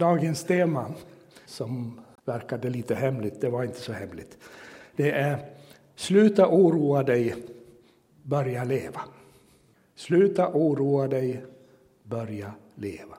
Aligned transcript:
Dagens 0.00 0.44
tema, 0.44 0.94
som 1.46 2.00
verkade 2.24 2.70
lite 2.70 2.94
hemligt, 2.94 3.40
det 3.40 3.48
var 3.50 3.64
inte 3.64 3.80
så 3.80 3.92
hemligt. 3.92 4.38
Det 4.96 5.10
är 5.10 5.38
Sluta 5.94 6.48
oroa 6.48 7.02
dig, 7.02 7.34
börja 8.22 8.64
leva. 8.64 9.00
Sluta 9.94 10.48
oroa 10.48 11.08
dig, 11.08 11.44
börja 12.02 12.52
leva. 12.74 13.16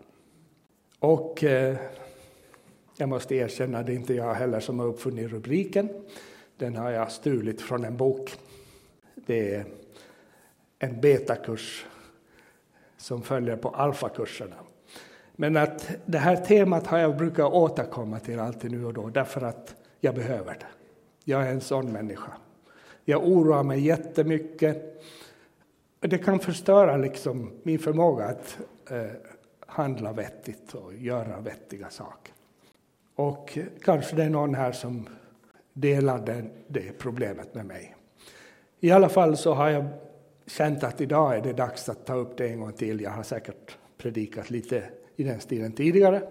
Och 0.99 1.43
eh, 1.43 1.77
jag 2.97 3.09
måste 3.09 3.35
erkänna, 3.35 3.83
det 3.83 3.91
är 3.91 3.95
inte 3.95 4.13
jag 4.13 4.33
heller 4.33 4.59
som 4.59 4.79
har 4.79 4.87
uppfunnit 4.87 5.31
rubriken. 5.31 5.89
Den 6.57 6.75
har 6.75 6.91
jag 6.91 7.11
stulit 7.11 7.61
från 7.61 7.85
en 7.85 7.97
bok. 7.97 8.31
Det 9.15 9.55
är 9.55 9.65
en 10.79 11.01
betakurs 11.01 11.85
som 12.97 13.21
följer 13.21 13.55
på 13.55 13.69
alfakurserna. 13.69 14.55
Men 15.41 15.57
att 15.57 15.91
det 16.05 16.17
här 16.17 16.35
temat 16.35 16.87
har 16.87 16.97
jag 16.97 17.17
brukat 17.17 17.53
återkomma 17.53 18.19
till 18.19 18.39
alltid 18.39 18.71
nu 18.71 18.85
och 18.85 18.93
då 18.93 19.09
därför 19.09 19.41
att 19.41 19.75
jag 19.99 20.15
behöver 20.15 20.53
det. 20.53 20.67
Jag 21.23 21.47
är 21.47 21.51
en 21.51 21.61
sån 21.61 21.91
människa. 21.91 22.31
Jag 23.05 23.27
oroar 23.27 23.63
mig 23.63 23.79
jättemycket. 23.79 25.03
Det 25.99 26.17
kan 26.17 26.39
förstöra 26.39 26.97
liksom 26.97 27.51
min 27.63 27.79
förmåga 27.79 28.25
att 28.25 28.57
eh, 28.89 29.05
handla 29.65 30.13
vettigt 30.13 30.73
och 30.73 30.93
göra 30.93 31.39
vettiga 31.39 31.89
saker. 31.89 32.33
Och 33.15 33.57
kanske 33.83 34.15
det 34.15 34.23
är 34.23 34.29
någon 34.29 34.55
här 34.55 34.71
som 34.71 35.09
delar 35.73 36.49
det 36.67 36.91
problemet 36.97 37.53
med 37.53 37.65
mig. 37.65 37.95
I 38.79 38.91
alla 38.91 39.09
fall 39.09 39.37
så 39.37 39.53
har 39.53 39.69
jag 39.69 39.85
känt 40.47 40.83
att 40.83 41.01
idag 41.01 41.37
är 41.37 41.41
det 41.41 41.53
dags 41.53 41.89
att 41.89 42.05
ta 42.05 42.15
upp 42.15 42.37
det 42.37 42.47
en 42.47 42.59
gång 42.59 42.73
till. 42.73 43.01
Jag 43.01 43.11
har 43.11 43.23
säkert 43.23 43.77
predikat 43.97 44.49
lite 44.49 44.83
i 45.21 45.23
den 45.23 45.39
stilen 45.39 45.71
tidigare. 45.71 46.21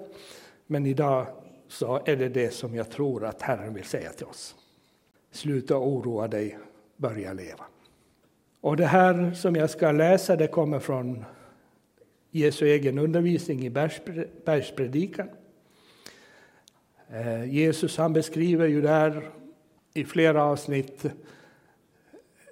Men 0.67 0.87
idag 0.87 1.27
så 1.69 2.01
är 2.05 2.17
det 2.17 2.29
det 2.29 2.51
som 2.51 2.75
jag 2.75 2.91
tror 2.91 3.25
att 3.25 3.43
Herren 3.43 3.75
vill 3.75 3.85
säga 3.85 4.11
till 4.11 4.27
oss. 4.27 4.57
Sluta 5.31 5.77
oroa 5.77 6.29
dig, 6.29 6.59
börja 6.97 7.33
leva. 7.33 7.65
Och 8.61 8.77
det 8.77 8.87
här 8.87 9.33
som 9.33 9.57
jag 9.57 9.71
ska 9.71 9.93
läsa 9.93 10.37
det 10.37 10.47
kommer 10.47 10.79
från 10.79 11.25
Jesu 12.31 12.67
egen 12.67 12.99
undervisning 12.99 13.67
i 13.67 13.71
bergspredikan. 14.45 15.29
Eh, 17.09 17.45
Jesus 17.45 17.99
han 17.99 18.13
beskriver 18.13 18.67
ju 18.67 18.81
där 18.81 19.31
i 19.95 20.05
flera 20.05 20.45
avsnitt 20.45 21.07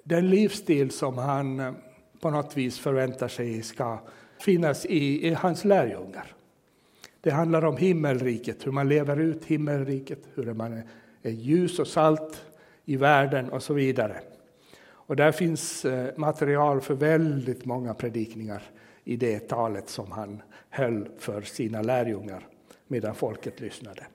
den 0.03 0.29
livsstil 0.29 0.91
som 0.91 1.17
han 1.17 1.59
eh, 1.59 1.73
på 2.19 2.29
något 2.29 2.57
vis 2.57 2.79
förväntar 2.79 3.27
sig 3.27 3.61
ska 3.63 3.99
finnas 4.39 4.85
i, 4.85 5.27
i 5.27 5.33
hans 5.33 5.65
lärjungar. 5.65 6.35
Det 7.21 7.31
handlar 7.31 7.65
om 7.65 7.77
himmelriket, 7.77 8.67
hur 8.67 8.71
man 8.71 8.89
lever 8.89 9.19
ut 9.19 9.45
himmelriket, 9.45 10.19
hur 10.35 10.53
man 10.53 10.81
är 11.21 11.31
ljus 11.31 11.79
och 11.79 11.87
salt 11.87 12.45
i 12.85 12.95
världen 12.95 13.49
och 13.49 13.63
så 13.63 13.73
vidare. 13.73 14.15
Och 14.81 15.15
där 15.15 15.31
finns 15.31 15.85
eh, 15.85 16.17
material 16.17 16.81
för 16.81 16.93
väldigt 16.93 17.65
många 17.65 17.93
predikningar 17.93 18.63
i 19.03 19.15
det 19.15 19.39
talet 19.39 19.89
som 19.89 20.11
han 20.11 20.41
höll 20.69 21.09
för 21.17 21.41
sina 21.41 21.81
lärjungar 21.81 22.47
medan 22.87 23.15
folket 23.15 23.59
lyssnade. 23.59 24.07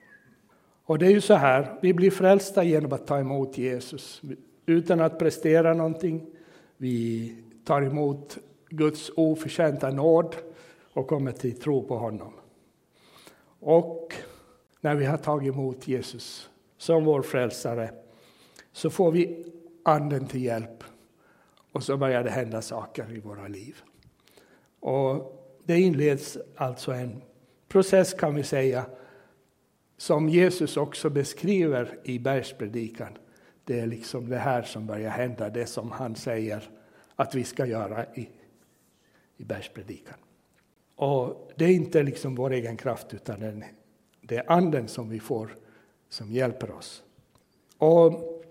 Och 0.85 0.99
det 0.99 1.07
är 1.07 1.11
ju 1.11 1.21
så 1.21 1.35
här, 1.35 1.79
vi 1.83 1.95
blir 1.95 2.11
frälsta 2.11 2.65
genom 2.65 2.93
att 2.93 3.07
ta 3.07 3.19
emot 3.19 3.59
Jesus 3.59 4.23
utan 4.67 5.01
att 5.01 5.19
prestera 5.19 5.75
någonting. 5.75 6.27
Vi 6.77 7.37
tar 7.65 7.83
emot 7.83 8.39
Guds 8.77 9.11
oförtjänta 9.17 9.91
nåd 9.91 10.37
och 10.93 11.07
kommer 11.07 11.33
till 11.33 11.61
tro 11.61 11.83
på 11.83 11.97
honom. 11.97 12.33
Och 13.61 14.15
när 14.81 14.95
vi 14.95 15.05
har 15.05 15.17
tagit 15.17 15.55
emot 15.55 15.89
Jesus 15.89 16.51
som 16.77 17.05
vår 17.05 17.23
frälsare 17.23 17.91
så 18.73 18.91
får 18.91 19.13
vi 19.13 19.53
anden 19.83 20.27
till 20.27 20.43
hjälp 20.43 20.85
och 21.73 21.83
så 21.83 21.97
börjar 21.97 22.25
det 22.25 22.31
hända 22.31 22.63
saker 22.63 23.13
i 23.13 23.21
våra 23.21 23.49
liv. 23.49 23.77
Och 24.81 25.41
det 25.65 25.81
inleds 25.81 26.39
alltså 26.57 26.93
en 26.93 27.23
process 27.69 28.15
kan 28.15 28.35
vi 28.35 28.43
säga 28.43 28.87
som 29.97 30.29
Jesus 30.29 30.77
också 30.77 31.11
beskriver 31.11 31.99
i 32.05 32.19
bergspredikan. 32.19 33.19
Det 33.65 33.81
är 33.81 33.87
liksom 33.87 34.29
det 34.29 34.39
här 34.39 34.63
som 34.63 34.87
börjar 34.87 35.11
hända, 35.11 35.51
det 35.51 35.67
som 35.67 35.91
han 35.91 36.15
säger 36.15 36.71
att 37.17 37.35
vi 37.35 37.45
ska 37.45 37.67
göra 37.67 38.05
i, 38.15 38.29
i 39.45 39.47
bergspredikan. 39.47 40.15
Och 40.97 41.53
det 41.57 41.65
är 41.65 41.73
inte 41.73 42.03
liksom 42.03 42.35
vår 42.35 42.53
egen 42.53 42.77
kraft 42.77 43.15
utan 43.15 43.65
det 44.21 44.37
är 44.37 44.53
anden 44.53 44.89
som 44.89 45.09
vi 45.09 45.21
får 45.21 45.57
som 46.09 46.33
hjälper 46.33 46.71
oss. 46.71 47.03
Och 47.79 48.43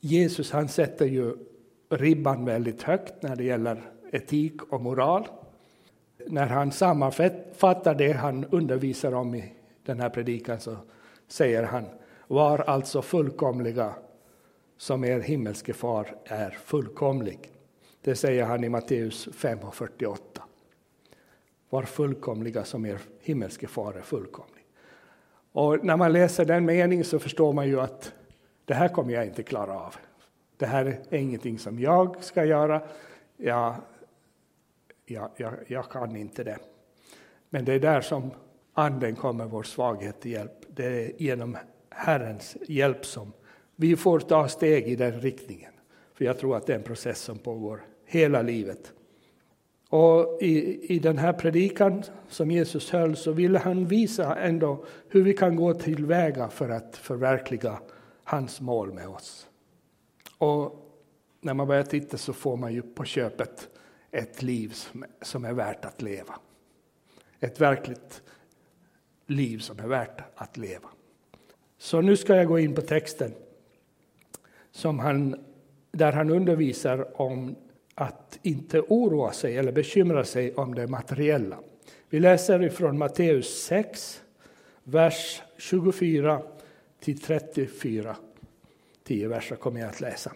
Jesus 0.00 0.50
han 0.50 0.68
sätter 0.68 1.06
ju 1.06 1.36
ribban 1.88 2.44
väldigt 2.44 2.82
högt 2.82 3.22
när 3.22 3.36
det 3.36 3.44
gäller 3.44 3.90
etik 4.12 4.62
och 4.62 4.80
moral. 4.80 5.28
När 6.26 6.46
han 6.46 6.72
sammanfattar 6.72 7.94
det 7.94 8.12
han 8.12 8.44
undervisar 8.44 9.14
om 9.14 9.34
i 9.34 9.54
den 9.84 10.00
här 10.00 10.10
predikan 10.10 10.60
så 10.60 10.76
säger 11.28 11.62
han 11.62 11.84
var 12.26 12.58
alltså 12.58 13.02
fullkomliga 13.02 13.94
som 14.76 15.04
er 15.04 15.20
himmelske 15.20 15.72
far 15.72 16.16
är 16.24 16.50
fullkomlig. 16.50 17.50
Det 18.02 18.16
säger 18.16 18.44
han 18.44 18.64
i 18.64 18.68
Matteus 18.68 19.28
5.48. 19.28 20.16
Var 21.70 21.82
fullkomliga 21.82 22.64
som 22.64 22.86
er 22.86 23.00
himmelske 23.20 23.66
far 23.66 23.92
är 23.92 24.02
fullkomlig. 24.02 24.64
Och 25.52 25.84
när 25.84 25.96
man 25.96 26.12
läser 26.12 26.44
den 26.44 26.64
meningen 26.64 27.04
så 27.04 27.18
förstår 27.18 27.52
man 27.52 27.68
ju 27.68 27.80
att 27.80 28.12
det 28.64 28.74
här 28.74 28.88
kommer 28.88 29.12
jag 29.12 29.26
inte 29.26 29.42
klara 29.42 29.80
av. 29.80 29.94
Det 30.56 30.66
här 30.66 31.00
är 31.10 31.18
ingenting 31.18 31.58
som 31.58 31.78
jag 31.78 32.24
ska 32.24 32.44
göra. 32.44 32.82
Jag, 33.36 33.74
jag, 35.06 35.30
jag, 35.36 35.52
jag 35.66 35.90
kan 35.90 36.16
inte 36.16 36.44
det. 36.44 36.58
Men 37.48 37.64
det 37.64 37.72
är 37.72 37.80
där 37.80 38.00
som 38.00 38.30
Anden 38.72 39.16
kommer 39.16 39.44
vår 39.44 39.62
svaghet 39.62 40.20
till 40.20 40.30
hjälp. 40.30 40.52
Det 40.68 40.86
är 40.86 41.22
genom 41.22 41.56
Herrens 41.90 42.56
hjälp 42.68 43.06
som 43.06 43.32
vi 43.76 43.96
får 43.96 44.20
ta 44.20 44.48
steg 44.48 44.88
i 44.88 44.96
den 44.96 45.20
riktningen. 45.20 45.72
För 46.20 46.24
jag 46.24 46.38
tror 46.38 46.56
att 46.56 46.66
det 46.66 46.72
är 46.72 46.76
en 46.76 46.82
process 46.82 47.20
som 47.20 47.38
pågår 47.38 47.82
hela 48.04 48.42
livet. 48.42 48.92
Och 49.88 50.42
i, 50.42 50.86
i 50.94 50.98
den 50.98 51.18
här 51.18 51.32
predikan 51.32 52.02
som 52.28 52.50
Jesus 52.50 52.90
höll 52.90 53.16
så 53.16 53.32
ville 53.32 53.58
han 53.58 53.86
visa 53.86 54.36
ändå 54.36 54.84
hur 55.08 55.22
vi 55.22 55.34
kan 55.34 55.56
gå 55.56 55.74
tillväga 55.74 56.48
för 56.48 56.68
att 56.68 56.96
förverkliga 56.96 57.80
hans 58.24 58.60
mål 58.60 58.92
med 58.92 59.08
oss. 59.08 59.48
Och 60.38 60.92
när 61.40 61.54
man 61.54 61.66
börjar 61.66 61.82
titta 61.82 62.16
så 62.16 62.32
får 62.32 62.56
man 62.56 62.72
ju 62.72 62.82
på 62.82 63.04
köpet 63.04 63.68
ett 64.10 64.42
liv 64.42 64.74
som 65.22 65.44
är 65.44 65.52
värt 65.52 65.84
att 65.84 66.02
leva. 66.02 66.34
Ett 67.40 67.60
verkligt 67.60 68.22
liv 69.26 69.58
som 69.58 69.78
är 69.78 69.86
värt 69.86 70.20
att 70.34 70.56
leva. 70.56 70.88
Så 71.78 72.00
nu 72.00 72.16
ska 72.16 72.36
jag 72.36 72.46
gå 72.46 72.58
in 72.58 72.74
på 72.74 72.82
texten 72.82 73.32
som 74.70 74.98
han, 74.98 75.36
där 75.92 76.12
han 76.12 76.30
undervisar 76.30 77.20
om 77.20 77.56
att 77.94 78.38
inte 78.42 78.80
oroa 78.80 79.32
sig 79.32 79.56
eller 79.56 79.72
bekymra 79.72 80.24
sig 80.24 80.54
om 80.54 80.74
det 80.74 80.86
materiella. 80.86 81.56
Vi 82.08 82.20
läser 82.20 82.62
ifrån 82.62 82.98
Matteus 82.98 83.64
6, 83.64 84.22
vers 84.84 85.42
24 85.58 86.42
till 87.00 87.20
34. 87.20 88.16
Tio 89.04 89.28
verser 89.28 89.56
kommer 89.56 89.80
jag 89.80 89.88
att 89.88 90.00
läsa. 90.00 90.32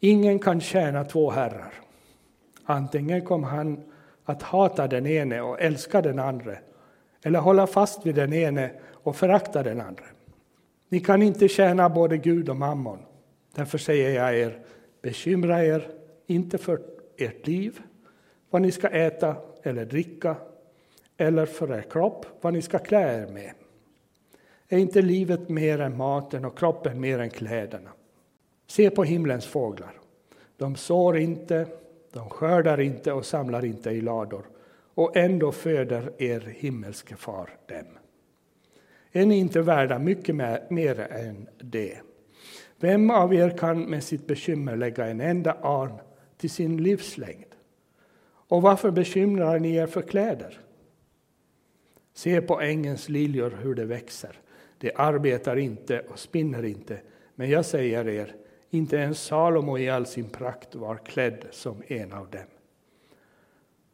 Ingen 0.00 0.38
kan 0.38 0.60
tjäna 0.60 1.04
två 1.04 1.30
herrar. 1.30 1.74
Antingen 2.64 3.24
kommer 3.24 3.48
han 3.48 3.84
att 4.24 4.42
hata 4.42 4.86
den 4.86 5.06
ene 5.06 5.40
och 5.40 5.60
älska 5.60 6.02
den 6.02 6.18
andra 6.18 6.56
eller 7.22 7.38
hålla 7.38 7.66
fast 7.66 8.06
vid 8.06 8.14
den 8.14 8.32
ene 8.32 8.70
och 8.92 9.16
förakta 9.16 9.62
den 9.62 9.80
andra. 9.80 10.04
Ni 10.88 11.00
kan 11.00 11.22
inte 11.22 11.48
tjäna 11.48 11.88
både 11.88 12.16
Gud 12.16 12.48
och 12.48 12.56
mammon. 12.56 12.98
Därför 13.58 13.78
säger 13.78 14.10
jag 14.10 14.38
er, 14.38 14.58
bekymra 15.02 15.64
er 15.64 15.90
inte 16.26 16.58
för 16.58 16.80
ert 17.16 17.46
liv, 17.46 17.80
vad 18.50 18.62
ni 18.62 18.72
ska 18.72 18.88
äta 18.88 19.36
eller 19.62 19.84
dricka, 19.84 20.36
eller 21.16 21.46
för 21.46 21.72
er 21.72 21.82
kropp, 21.82 22.26
vad 22.40 22.52
ni 22.52 22.62
ska 22.62 22.78
klä 22.78 23.22
er 23.22 23.26
med. 23.26 23.52
Är 24.68 24.78
inte 24.78 25.02
livet 25.02 25.48
mer 25.48 25.80
än 25.80 25.96
maten 25.96 26.44
och 26.44 26.58
kroppen 26.58 27.00
mer 27.00 27.18
än 27.18 27.30
kläderna? 27.30 27.90
Se 28.66 28.90
på 28.90 29.04
himlens 29.04 29.46
fåglar. 29.46 30.00
De 30.56 30.76
sår 30.76 31.18
inte, 31.18 31.66
de 32.12 32.30
skördar 32.30 32.80
inte 32.80 33.12
och 33.12 33.26
samlar 33.26 33.64
inte 33.64 33.90
i 33.90 34.00
lador 34.00 34.46
och 34.94 35.16
ändå 35.16 35.52
föder 35.52 36.12
er 36.18 36.40
himmelske 36.40 37.16
far 37.16 37.50
dem. 37.66 37.86
Är 39.12 39.26
ni 39.26 39.38
inte 39.38 39.60
värda 39.60 39.98
mycket 39.98 40.34
mer 40.68 41.00
än 41.00 41.48
det? 41.58 41.98
Vem 42.80 43.10
av 43.10 43.34
er 43.34 43.50
kan 43.50 43.82
med 43.82 44.04
sitt 44.04 44.26
bekymmer 44.26 44.76
lägga 44.76 45.06
en 45.06 45.20
enda 45.20 45.52
arn 45.52 45.98
till 46.36 46.50
sin 46.50 46.82
livslängd? 46.82 47.54
Och 48.48 48.62
varför 48.62 48.90
bekymrar 48.90 49.58
ni 49.58 49.74
er 49.74 49.86
för 49.86 50.02
kläder? 50.02 50.60
Se 52.14 52.40
på 52.40 52.60
ängens 52.60 53.08
liljor 53.08 53.58
hur 53.62 53.74
de 53.74 53.84
växer. 53.84 54.40
De 54.78 54.92
arbetar 54.96 55.56
inte 55.56 56.00
och 56.00 56.18
spinner 56.18 56.64
inte. 56.64 57.00
Men 57.34 57.50
jag 57.50 57.64
säger 57.64 58.08
er, 58.08 58.34
inte 58.70 58.96
ens 58.96 59.22
Salomo 59.22 59.78
i 59.78 59.90
all 59.90 60.06
sin 60.06 60.28
prakt 60.28 60.74
var 60.74 60.96
klädd 60.96 61.44
som 61.50 61.82
en 61.86 62.12
av 62.12 62.30
dem. 62.30 62.46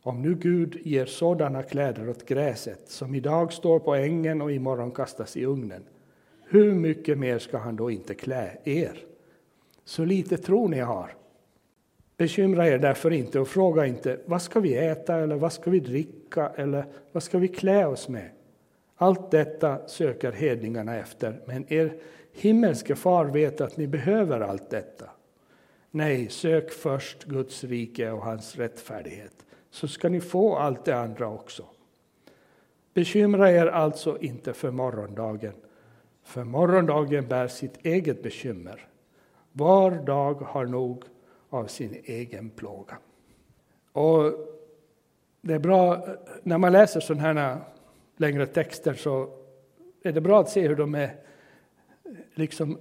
Om 0.02 0.22
nu 0.22 0.34
Gud 0.34 0.80
ger 0.86 1.06
sådana 1.06 1.62
kläder 1.62 2.08
åt 2.08 2.26
gräset 2.26 2.88
som 2.88 3.14
idag 3.14 3.52
står 3.52 3.78
på 3.78 3.94
ängen 3.94 4.42
och 4.42 4.52
imorgon 4.52 4.90
kastas 4.90 5.36
i 5.36 5.44
ugnen, 5.44 5.84
hur 6.54 6.74
mycket 6.74 7.18
mer 7.18 7.38
ska 7.38 7.58
han 7.58 7.76
då 7.76 7.90
inte 7.90 8.14
klä 8.14 8.58
er? 8.64 9.04
Så 9.84 10.04
lite 10.04 10.36
tro 10.36 10.68
ni 10.68 10.80
har. 10.80 11.14
Bekymra 12.16 12.68
er 12.68 12.78
därför 12.78 13.10
inte 13.10 13.40
och 13.40 13.48
fråga 13.48 13.86
inte 13.86 14.20
vad 14.26 14.42
ska 14.42 14.60
vi 14.60 14.76
äta 14.76 15.16
eller 15.16 15.36
vad 15.36 15.52
ska 15.52 15.70
vi 15.70 15.80
dricka 15.80 16.52
eller 16.56 16.84
vad 17.12 17.22
ska 17.22 17.38
vi 17.38 17.48
klä 17.48 17.86
oss 17.86 18.08
med? 18.08 18.30
Allt 18.96 19.30
detta 19.30 19.88
söker 19.88 20.32
hedningarna 20.32 20.96
efter, 20.96 21.40
men 21.46 21.72
er 21.72 21.92
himmelske 22.32 22.94
far 22.94 23.24
vet 23.24 23.60
att 23.60 23.76
ni 23.76 23.86
behöver 23.86 24.40
allt 24.40 24.70
detta. 24.70 25.10
Nej, 25.90 26.28
sök 26.28 26.70
först 26.70 27.24
Guds 27.24 27.64
rike 27.64 28.10
och 28.10 28.24
hans 28.24 28.56
rättfärdighet, 28.56 29.46
så 29.70 29.88
ska 29.88 30.08
ni 30.08 30.20
få 30.20 30.56
allt 30.56 30.84
det 30.84 30.96
andra 30.96 31.28
också. 31.28 31.64
Bekymra 32.94 33.52
er 33.52 33.66
alltså 33.66 34.18
inte 34.18 34.52
för 34.52 34.70
morgondagen, 34.70 35.54
för 36.24 36.44
morgondagen 36.44 37.28
bär 37.28 37.48
sitt 37.48 37.86
eget 37.86 38.22
bekymmer. 38.22 38.88
Var 39.52 39.90
dag 39.90 40.34
har 40.34 40.64
nog 40.64 41.04
av 41.50 41.66
sin 41.66 42.02
egen 42.04 42.50
plåga. 42.50 42.98
Och 43.92 44.32
det 45.40 45.54
är 45.54 45.58
bra, 45.58 46.06
när 46.42 46.58
man 46.58 46.72
läser 46.72 47.00
sådana 47.00 47.22
här 47.22 47.60
längre 48.16 48.46
texter 48.46 48.94
så 48.94 49.28
är 50.02 50.12
det 50.12 50.20
bra 50.20 50.40
att 50.40 50.50
se 50.50 50.68
hur 50.68 50.76
de 50.76 50.94
är 50.94 51.16
liksom 52.34 52.78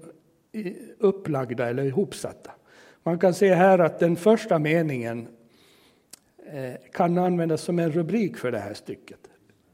upplagda 0.97 1.69
eller 1.69 1.83
ihopsatta. 1.83 2.51
Man 3.03 3.19
kan 3.19 3.33
se 3.33 3.53
här 3.53 3.79
att 3.79 3.99
den 3.99 4.15
första 4.15 4.59
meningen 4.59 5.27
eh, 6.45 6.73
kan 6.91 7.17
användas 7.17 7.61
som 7.61 7.79
en 7.79 7.91
rubrik 7.91 8.37
för 8.37 8.51
det 8.51 8.59
här 8.59 8.73
stycket. 8.73 9.19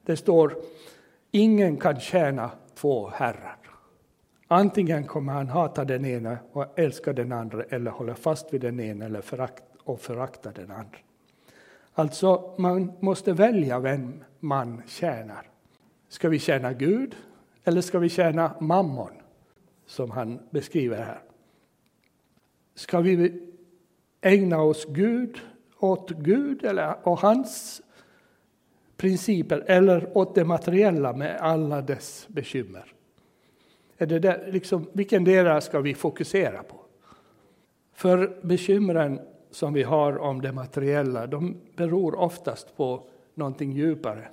Det 0.06 0.18
står 0.18 0.56
Ingen 1.31 1.77
kan 1.77 2.00
tjäna 2.00 2.51
två 2.75 3.10
herrar. 3.10 3.58
Antingen 4.51 5.03
kommer 5.03 5.33
han 5.33 5.47
hata 5.47 5.85
den 5.85 6.05
ena 6.05 6.37
och 6.51 6.79
älska 6.79 7.13
den 7.13 7.31
andra 7.31 7.63
eller 7.63 7.91
hålla 7.91 8.15
fast 8.15 8.53
vid 8.53 8.61
den 8.61 8.79
ena 8.79 9.05
eller 9.05 9.21
förakt, 9.21 9.63
och 9.83 10.01
förakta 10.01 10.51
den 10.51 10.71
andra. 10.71 10.97
Alltså, 11.93 12.55
man 12.57 12.91
måste 12.99 13.33
välja 13.33 13.79
vem 13.79 14.23
man 14.39 14.81
tjänar. 14.87 15.49
Ska 16.07 16.29
vi 16.29 16.39
tjäna 16.39 16.73
Gud 16.73 17.15
eller 17.63 17.81
ska 17.81 17.99
vi 17.99 18.09
tjäna 18.09 18.55
mammon, 18.59 19.11
som 19.85 20.11
han 20.11 20.39
beskriver 20.49 20.97
här? 20.97 21.21
Ska 22.75 22.99
vi 22.99 23.43
ägna 24.21 24.61
oss 24.61 24.85
Gud, 24.89 25.39
åt 25.79 26.09
Gud 26.09 26.65
eller, 26.65 27.07
och 27.07 27.19
hans 27.19 27.81
principer 28.97 29.63
eller 29.67 30.17
åt 30.17 30.35
det 30.35 30.45
materiella 30.45 31.13
med 31.13 31.37
alla 31.37 31.81
dess 31.81 32.27
bekymmer? 32.27 32.93
Är 34.01 34.05
det 34.05 34.19
där, 34.19 34.49
liksom, 34.51 34.89
vilken 34.93 35.23
del 35.23 35.61
ska 35.61 35.79
vi 35.79 35.93
fokusera 35.93 36.63
på? 36.63 36.75
För 37.93 38.39
bekymren 38.41 39.19
som 39.51 39.73
vi 39.73 39.83
har 39.83 40.17
om 40.17 40.41
det 40.41 40.51
materiella, 40.51 41.27
de 41.27 41.61
beror 41.75 42.15
oftast 42.15 42.77
på 42.77 43.07
någonting 43.33 43.71
djupare. 43.71 44.27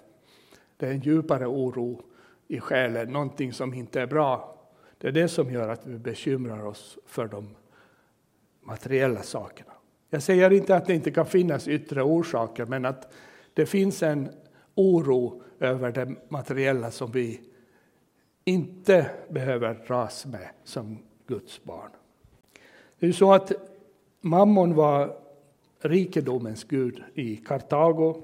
Det 0.76 0.86
är 0.86 0.90
en 0.90 1.00
djupare 1.00 1.46
oro 1.46 2.02
i 2.48 2.60
själen, 2.60 3.12
någonting 3.12 3.52
som 3.52 3.74
inte 3.74 4.00
är 4.00 4.06
bra. 4.06 4.62
Det 4.98 5.08
är 5.08 5.12
det 5.12 5.28
som 5.28 5.50
gör 5.50 5.68
att 5.68 5.86
vi 5.86 5.98
bekymrar 5.98 6.66
oss 6.66 6.98
för 7.06 7.26
de 7.26 7.56
materiella 8.60 9.22
sakerna. 9.22 9.72
Jag 10.10 10.22
säger 10.22 10.52
inte 10.52 10.76
att 10.76 10.86
det 10.86 10.94
inte 10.94 11.10
kan 11.10 11.26
finnas 11.26 11.68
yttre 11.68 12.02
orsaker, 12.02 12.66
men 12.66 12.84
att 12.84 13.12
det 13.54 13.66
finns 13.66 14.02
en 14.02 14.28
oro 14.74 15.42
över 15.60 15.92
det 15.92 16.14
materiella 16.28 16.90
som 16.90 17.10
vi 17.10 17.40
inte 18.48 19.10
behöver 19.28 19.74
dras 19.86 20.26
med 20.26 20.48
som 20.64 20.98
Guds 21.26 21.64
barn. 21.64 21.90
Det 22.98 23.06
är 23.06 23.12
så 23.12 23.32
att 23.32 23.52
Mammon 24.20 24.74
var 24.74 25.16
rikedomens 25.80 26.64
gud 26.64 27.02
i 27.14 27.36
Kartago 27.36 28.22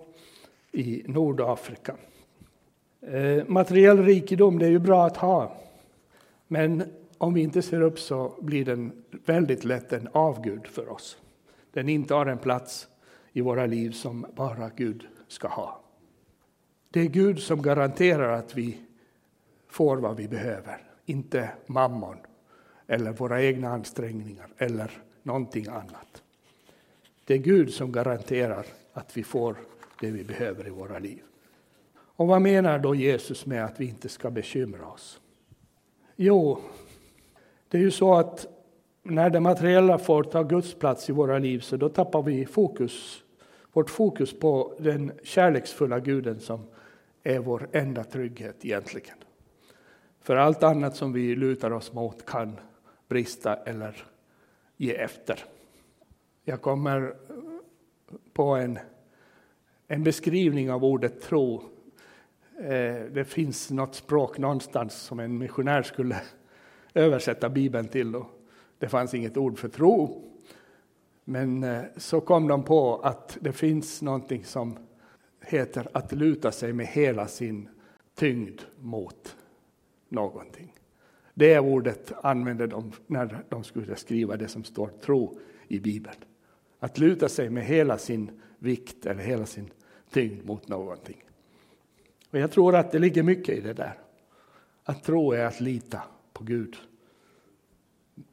i 0.73 1.03
Nordafrika. 1.07 1.97
Eh, 3.01 3.45
materiell 3.47 4.05
rikedom 4.05 4.59
det 4.59 4.67
är 4.67 4.71
ju 4.71 4.79
bra 4.79 5.07
att 5.07 5.17
ha, 5.17 5.57
men 6.49 6.85
om 7.19 7.35
vi 7.35 7.41
inte 7.41 7.63
ser 7.63 7.81
upp 7.81 7.99
så 7.99 8.35
blir 8.41 8.65
den 8.65 8.93
väldigt 9.25 9.65
lätt 9.65 9.93
en 9.93 10.09
avgud 10.13 10.67
för 10.67 10.93
oss. 10.93 11.19
Den 11.73 11.89
intar 11.89 12.27
en 12.27 12.39
plats 12.39 12.89
i 13.33 13.41
våra 13.41 13.67
liv 13.67 13.91
som 13.91 14.27
bara 14.35 14.71
Gud 14.77 15.07
ska 15.29 15.49
ha. 15.49 15.81
Det 16.91 17.01
är 17.01 17.09
Gud 17.09 17.39
som 17.39 17.63
garanterar 17.63 18.33
att 18.33 18.57
vi 18.57 18.79
får 19.73 19.97
vad 19.97 20.17
vi 20.17 20.29
behöver, 20.29 20.79
inte 21.05 21.51
mammon 21.67 22.17
eller 22.87 23.13
våra 23.13 23.43
egna 23.43 23.69
ansträngningar 23.69 24.47
eller 24.59 24.91
någonting 25.23 25.67
annat. 25.67 26.23
Det 27.25 27.35
är 27.35 27.39
Gud 27.39 27.73
som 27.73 27.93
garanterar 27.93 28.67
att 28.93 29.17
vi 29.17 29.25
får 29.25 29.57
det 30.01 30.11
vi 30.11 30.25
behöver 30.25 30.67
i 30.67 30.71
våra 30.71 30.99
liv. 30.99 31.23
Och 31.95 32.27
vad 32.27 32.43
menar 32.43 32.79
då 32.79 32.95
Jesus 32.95 33.47
med 33.47 33.65
att 33.65 33.81
vi 33.81 33.89
inte 33.89 34.09
ska 34.09 34.31
bekymra 34.31 34.87
oss? 34.87 35.21
Jo, 36.17 36.59
det 37.69 37.79
är 37.79 37.83
ju 37.83 37.91
så 37.91 38.15
att 38.15 38.47
när 39.03 39.31
det 39.31 39.41
materiella 39.41 39.99
får 39.99 40.23
ta 40.23 40.43
Guds 40.43 40.75
plats 40.75 41.11
i 41.11 41.13
våra 41.13 41.39
liv 41.39 41.61
så 41.61 41.77
då 41.77 41.89
tappar 41.89 42.23
vi 42.23 42.47
fokus, 42.47 43.23
vårt 43.73 43.91
fokus 43.91 44.39
på 44.39 44.75
den 44.79 45.13
kärleksfulla 45.23 46.01
guden 46.01 46.41
som 46.41 46.61
är 47.23 47.39
vår 47.39 47.69
enda 47.73 48.05
trygghet 48.05 48.65
egentligen. 48.65 49.17
För 50.23 50.37
allt 50.37 50.63
annat 50.63 50.97
som 50.97 51.13
vi 51.13 51.37
lutar 51.37 51.71
oss 51.71 51.93
mot 51.93 52.27
kan 52.27 52.61
brista 53.09 53.57
eller 53.57 54.05
ge 54.77 54.95
efter. 54.95 55.45
Jag 56.45 56.63
kommer 56.63 57.15
på 58.33 58.45
en, 58.45 58.79
en 59.89 60.05
beskrivning 60.05 60.71
av 60.71 60.85
ordet 60.85 61.23
tro. 61.23 61.63
Eh, 62.59 63.05
det 63.13 63.25
finns 63.29 63.71
något 63.71 63.95
språk 63.95 64.39
någonstans 64.39 64.95
som 64.95 65.21
en 65.21 65.39
missionär 65.39 65.83
skulle 65.83 66.21
översätta 66.95 67.49
Bibeln 67.49 67.89
till. 67.89 68.17
Och 68.17 68.27
det 68.79 68.89
fanns 68.89 69.15
inget 69.15 69.37
ord 69.37 69.59
för 69.59 69.69
tro. 69.69 70.25
Men 71.25 71.65
eh, 71.65 71.83
så 71.97 72.21
kom 72.21 72.49
de 72.49 72.65
på 72.65 72.97
att 72.97 73.39
det 73.41 73.53
finns 73.53 74.03
någonting 74.03 74.45
som 74.45 74.79
heter 75.41 75.89
att 75.93 76.13
luta 76.13 76.53
sig 76.53 76.73
med 76.73 76.87
hela 76.87 77.27
sin 77.27 77.69
tyngd 78.15 78.61
mot 78.79 79.37
någonting. 80.13 80.73
Det 81.35 81.59
ordet 81.59 82.13
använde 82.23 82.67
de 82.67 82.93
när 83.07 83.45
de 83.49 83.65
skulle 83.65 83.97
skriva 83.97 84.37
det 84.37 84.49
som 84.49 84.65
står 84.65 84.89
tro 84.89 85.39
i 85.69 85.81
Bibeln. 85.81 86.17
Att 86.79 86.99
luta 86.99 87.29
sig 87.29 87.51
med 87.51 87.65
hela 87.65 87.99
sin 87.99 88.41
vikt 88.59 89.07
eller 89.07 89.23
hela 89.23 89.47
sin 89.47 89.71
tyngd 90.11 90.45
mot 90.45 90.69
någonting. 90.69 91.25
Och 92.31 92.39
jag 92.39 92.51
tror 92.51 92.77
att 92.77 92.93
det 92.93 92.99
ligger 92.99 93.23
mycket 93.23 93.59
i 93.59 93.61
det 93.61 93.73
där. 93.73 93.99
Att 94.85 95.05
tro 95.05 95.33
är 95.33 95.45
att 95.45 95.61
lita 95.61 96.03
på 96.33 96.45
Gud 96.45 96.77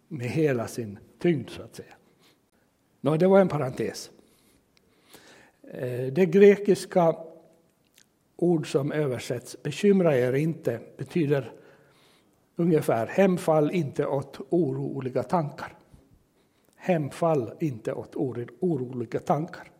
med 0.07 0.27
hela 0.29 0.67
sin 0.67 0.99
tyngd 1.19 1.49
så 1.49 1.61
att 1.61 1.75
säga. 1.75 1.93
Nå, 3.01 3.17
det 3.17 3.27
var 3.27 3.39
en 3.39 3.47
parentes. 3.47 4.11
Eh, 5.63 6.13
det 6.13 6.25
grekiska 6.25 7.15
ord 8.35 8.71
som 8.71 8.91
översätts 8.91 9.63
bekymra 9.63 10.17
er 10.17 10.33
inte 10.33 10.79
betyder 10.97 11.51
ungefär 12.59 13.07
hemfall 13.07 13.71
inte 13.71 14.05
åt 14.05 14.39
oroliga 14.49 15.23
tankar. 15.23 15.75
Hemfall 16.75 17.51
inte 17.59 17.93
åt 17.93 18.15
oroliga 18.15 19.19
tankar. 19.19 19.71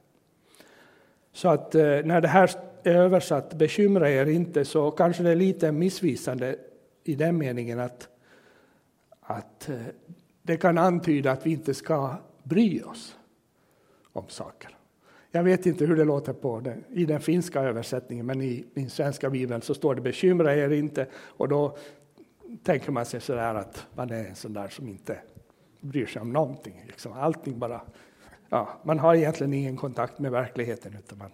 Så 1.34 1.50
att 1.50 1.76
eh, 1.76 1.82
när 1.82 2.22
det 2.22 2.28
här 2.28 2.52
är 2.84 2.96
översatt, 2.96 3.54
bekymra 3.54 4.10
er 4.10 4.26
inte, 4.26 4.66
så 4.66 4.92
kanske 4.92 5.24
det 5.24 5.30
är 5.30 5.36
lite 5.36 5.72
missvisande 5.72 6.56
i 7.04 7.16
den 7.16 7.38
meningen 7.38 7.80
att, 7.80 8.10
att 9.22 9.70
eh, 9.70 9.76
det 10.42 10.58
kan 10.58 10.78
antyda 10.78 11.32
att 11.32 11.46
vi 11.46 11.52
inte 11.52 11.74
ska 11.74 12.16
bry 12.44 12.82
oss 12.82 13.16
om 14.14 14.26
saker. 14.28 14.78
Jag 15.32 15.44
vet 15.44 15.66
inte 15.66 15.86
hur 15.86 15.96
det 15.96 16.06
låter 16.06 16.34
på 16.34 16.60
den, 16.60 16.84
i 16.90 17.06
den 17.06 17.22
finska 17.22 17.62
översättningen, 17.62 18.26
men 18.26 18.42
i 18.42 18.66
min 18.74 18.90
svenska 18.90 19.30
bibel 19.30 19.62
så 19.62 19.74
står 19.74 19.96
det 19.96 20.02
bekymra 20.02 20.56
er 20.56 20.70
inte. 20.70 21.08
Och 21.14 21.50
då 21.50 21.78
tänker 22.64 22.92
man 22.92 23.06
sig 23.06 23.22
sådär 23.22 23.56
att 23.56 23.88
man 23.96 24.10
är 24.10 24.26
en 24.26 24.36
sån 24.36 24.54
där 24.54 24.68
som 24.68 24.88
inte 24.88 25.18
bryr 25.82 26.06
sig 26.06 26.22
om 26.22 26.34
någonting. 26.34 26.84
Liksom 26.88 27.14
allting 27.14 27.60
bara, 27.60 27.82
ja, 28.50 28.80
man 28.84 29.00
har 29.00 29.16
egentligen 29.16 29.54
ingen 29.54 29.78
kontakt 29.78 30.20
med 30.20 30.32
verkligheten 30.32 30.96
utan 31.00 31.18
man 31.18 31.32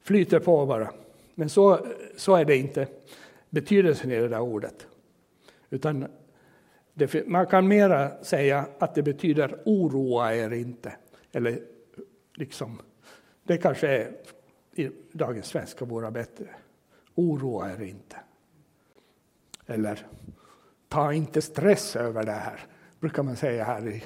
flyter 0.00 0.40
på 0.40 0.66
bara. 0.66 0.90
Men 1.34 1.48
så, 1.48 1.86
så 2.16 2.34
är 2.34 2.44
det 2.44 2.56
inte 2.56 2.88
betydelsen 3.50 4.12
i 4.12 4.16
det 4.16 4.28
där 4.28 4.40
ordet. 4.40 4.86
Utan 5.70 6.06
det, 6.94 7.26
man 7.26 7.46
kan 7.46 7.68
mera 7.68 8.24
säga 8.24 8.66
att 8.78 8.94
det 8.94 9.02
betyder 9.02 9.62
oroa 9.64 10.34
er 10.34 10.52
inte. 10.52 10.92
Eller 11.32 11.60
liksom, 12.34 12.80
det 13.42 13.56
kanske 13.56 13.88
är 13.88 14.12
i 14.72 14.90
dagens 15.12 15.46
svenska 15.46 15.84
vore 15.84 16.10
bättre. 16.10 16.46
Oroa 17.14 17.72
er 17.72 17.82
inte. 17.82 18.16
Eller 19.66 20.06
ta 20.88 21.12
inte 21.12 21.42
stress 21.42 21.96
över 21.96 22.24
det 22.24 22.32
här, 22.32 22.60
brukar 23.00 23.22
man 23.22 23.36
säga 23.36 23.64
här 23.64 23.88
i, 23.88 24.04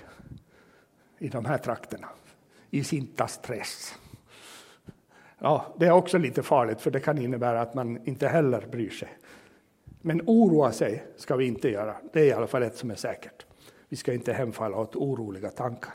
i 1.19 1.29
de 1.29 1.45
här 1.45 1.59
trakterna. 1.59 2.09
I 2.71 2.85
sinta 2.85 3.27
stress. 3.27 3.95
Ja, 5.39 5.75
det 5.79 5.87
är 5.87 5.91
också 5.91 6.19
lite 6.19 6.43
farligt, 6.43 6.81
för 6.81 6.91
det 6.91 7.01
kan 7.01 7.19
innebära 7.19 7.61
att 7.61 7.75
man 7.75 8.07
inte 8.07 8.29
heller 8.29 8.67
bryr 8.71 8.91
sig. 8.91 9.09
Men 10.01 10.23
oroa 10.27 10.73
sig 10.73 11.05
ska 11.17 11.37
vi 11.37 11.47
inte 11.47 11.69
göra. 11.69 11.97
Det 12.13 12.21
är 12.21 12.25
i 12.25 12.33
alla 12.33 12.47
fall 12.47 12.63
ett 12.63 12.77
som 12.77 12.91
är 12.91 12.95
säkert. 12.95 13.47
Vi 13.89 13.97
ska 13.97 14.13
inte 14.13 14.33
hemfalla 14.33 14.77
åt 14.77 14.97
oroliga 14.97 15.51
tankar. 15.51 15.95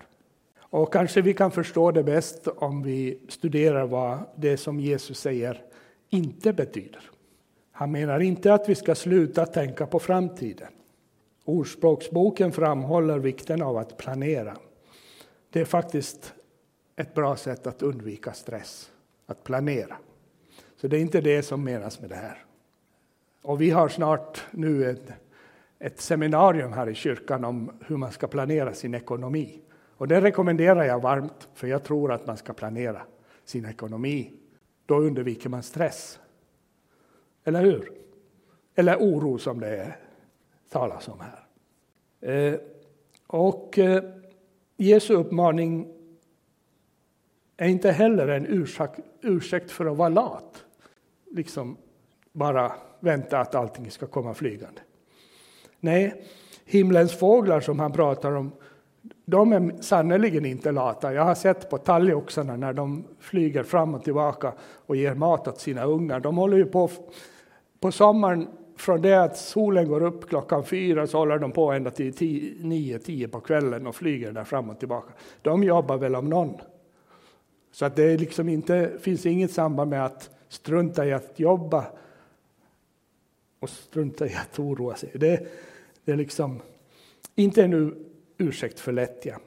Och 0.59 0.93
kanske 0.93 1.21
vi 1.21 1.33
kan 1.33 1.51
förstå 1.51 1.91
det 1.91 2.03
bäst 2.03 2.47
om 2.47 2.83
vi 2.83 3.19
studerar 3.29 3.85
vad 3.85 4.19
det 4.35 4.57
som 4.57 4.79
Jesus 4.79 5.19
säger 5.19 5.63
inte 6.09 6.53
betyder. 6.53 7.11
Han 7.77 7.91
menar 7.91 8.19
inte 8.19 8.53
att 8.53 8.69
vi 8.69 8.75
ska 8.75 8.95
sluta 8.95 9.45
tänka 9.45 9.85
på 9.85 9.99
framtiden. 9.99 10.67
Ordspråksboken 11.45 12.51
framhåller 12.51 13.19
vikten 13.19 13.61
av 13.61 13.77
att 13.77 13.97
planera. 13.97 14.57
Det 15.49 15.61
är 15.61 15.65
faktiskt 15.65 16.33
ett 16.95 17.13
bra 17.13 17.35
sätt 17.35 17.67
att 17.67 17.81
undvika 17.81 18.33
stress, 18.33 18.91
att 19.25 19.43
planera. 19.43 19.97
Så 20.75 20.87
det 20.87 20.97
är 20.97 21.01
inte 21.01 21.21
det 21.21 21.43
som 21.43 21.63
menas 21.63 22.01
med 22.01 22.09
det 22.09 22.15
här. 22.15 22.45
Och 23.41 23.61
vi 23.61 23.69
har 23.69 23.89
snart 23.89 24.45
nu 24.51 24.89
ett, 24.89 25.11
ett 25.79 26.01
seminarium 26.01 26.73
här 26.73 26.89
i 26.89 26.95
kyrkan 26.95 27.45
om 27.45 27.71
hur 27.87 27.97
man 27.97 28.11
ska 28.11 28.27
planera 28.27 28.73
sin 28.73 28.93
ekonomi. 28.93 29.59
Och 29.97 30.07
det 30.07 30.21
rekommenderar 30.21 30.83
jag 30.83 31.01
varmt, 31.01 31.49
för 31.53 31.67
jag 31.67 31.83
tror 31.83 32.11
att 32.11 32.27
man 32.27 32.37
ska 32.37 32.53
planera 32.53 33.01
sin 33.45 33.65
ekonomi. 33.65 34.31
Då 34.85 34.97
undviker 34.97 35.49
man 35.49 35.63
stress. 35.63 36.19
Eller 37.45 37.61
hur? 37.61 37.91
Eller 38.75 38.95
oro 38.95 39.37
som 39.37 39.59
det 39.59 39.95
talas 40.69 41.07
om 41.07 41.19
här. 41.19 41.45
Eh, 42.31 42.59
och 43.27 43.79
eh, 43.79 44.03
Jesu 44.77 45.13
uppmaning 45.13 45.87
är 47.57 47.67
inte 47.67 47.91
heller 47.91 48.27
en 48.27 48.45
ursäkt, 48.45 48.99
ursäkt 49.21 49.71
för 49.71 49.85
att 49.85 49.97
vara 49.97 50.09
lat. 50.09 50.65
Liksom 51.31 51.77
bara 52.31 52.71
vänta 52.99 53.39
att 53.39 53.55
allting 53.55 53.91
ska 53.91 54.07
komma 54.07 54.33
flygande. 54.33 54.81
Nej, 55.79 56.25
himlens 56.65 57.13
fåglar 57.13 57.59
som 57.59 57.79
han 57.79 57.91
pratar 57.91 58.31
om, 58.31 58.51
de 59.25 59.53
är 59.53 59.81
sannerligen 59.81 60.45
inte 60.45 60.71
lata. 60.71 61.13
Jag 61.13 61.23
har 61.23 61.35
sett 61.35 61.69
på 61.69 61.77
talgoxarna 61.77 62.55
när 62.55 62.73
de 62.73 63.03
flyger 63.19 63.63
fram 63.63 63.95
och 63.95 64.03
tillbaka 64.03 64.53
och 64.59 64.95
ger 64.95 65.13
mat 65.13 65.47
åt 65.47 65.59
sina 65.59 65.83
ungar. 65.83 66.19
De 66.19 66.37
håller 66.37 66.57
ju 66.57 66.65
på 66.65 66.89
på 67.79 67.91
sommaren 67.91 68.47
från 68.77 69.01
det 69.01 69.23
att 69.23 69.37
solen 69.37 69.87
går 69.87 70.03
upp 70.03 70.29
klockan 70.29 70.65
fyra 70.65 71.07
så 71.07 71.17
håller 71.17 71.39
de 71.39 71.51
på 71.51 71.71
ända 71.71 71.91
till 71.91 72.57
nio, 72.61 72.99
tio 72.99 73.27
på 73.27 73.39
kvällen 73.39 73.87
och 73.87 73.95
flyger 73.95 74.31
där 74.31 74.43
fram 74.43 74.69
och 74.69 74.79
tillbaka. 74.79 75.13
De 75.41 75.63
jobbar 75.63 75.97
väl 75.97 76.15
om 76.15 76.29
någon. 76.29 76.57
Så 77.71 77.85
att 77.85 77.95
det 77.95 78.03
är 78.03 78.17
liksom 78.17 78.49
inte, 78.49 78.91
finns 78.99 79.25
inget 79.25 79.51
samband 79.51 79.89
med 79.89 80.05
att 80.05 80.29
strunta 80.49 81.05
i 81.05 81.13
att 81.13 81.39
jobba 81.39 81.85
och 83.59 83.69
strunta 83.69 84.27
i 84.27 84.35
att 84.35 84.59
oroa 84.59 84.95
sig. 84.95 85.11
Det, 85.13 85.47
det 86.05 86.11
är 86.11 86.15
liksom 86.15 86.61
inte 87.35 87.63
en 87.63 88.05
ursäkt 88.37 88.79
för 88.79 88.91
lättja. 88.91 89.39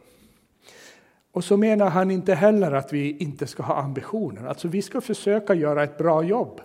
Och 1.32 1.44
så 1.44 1.56
menar 1.56 1.90
han 1.90 2.10
inte 2.10 2.34
heller 2.34 2.72
att 2.72 2.92
vi 2.92 3.16
inte 3.18 3.46
ska 3.46 3.62
ha 3.62 3.74
ambitioner. 3.74 4.46
Alltså 4.46 4.68
vi 4.68 4.82
ska 4.82 5.00
försöka 5.00 5.54
göra 5.54 5.84
ett 5.84 5.98
bra 5.98 6.22
jobb. 6.22 6.60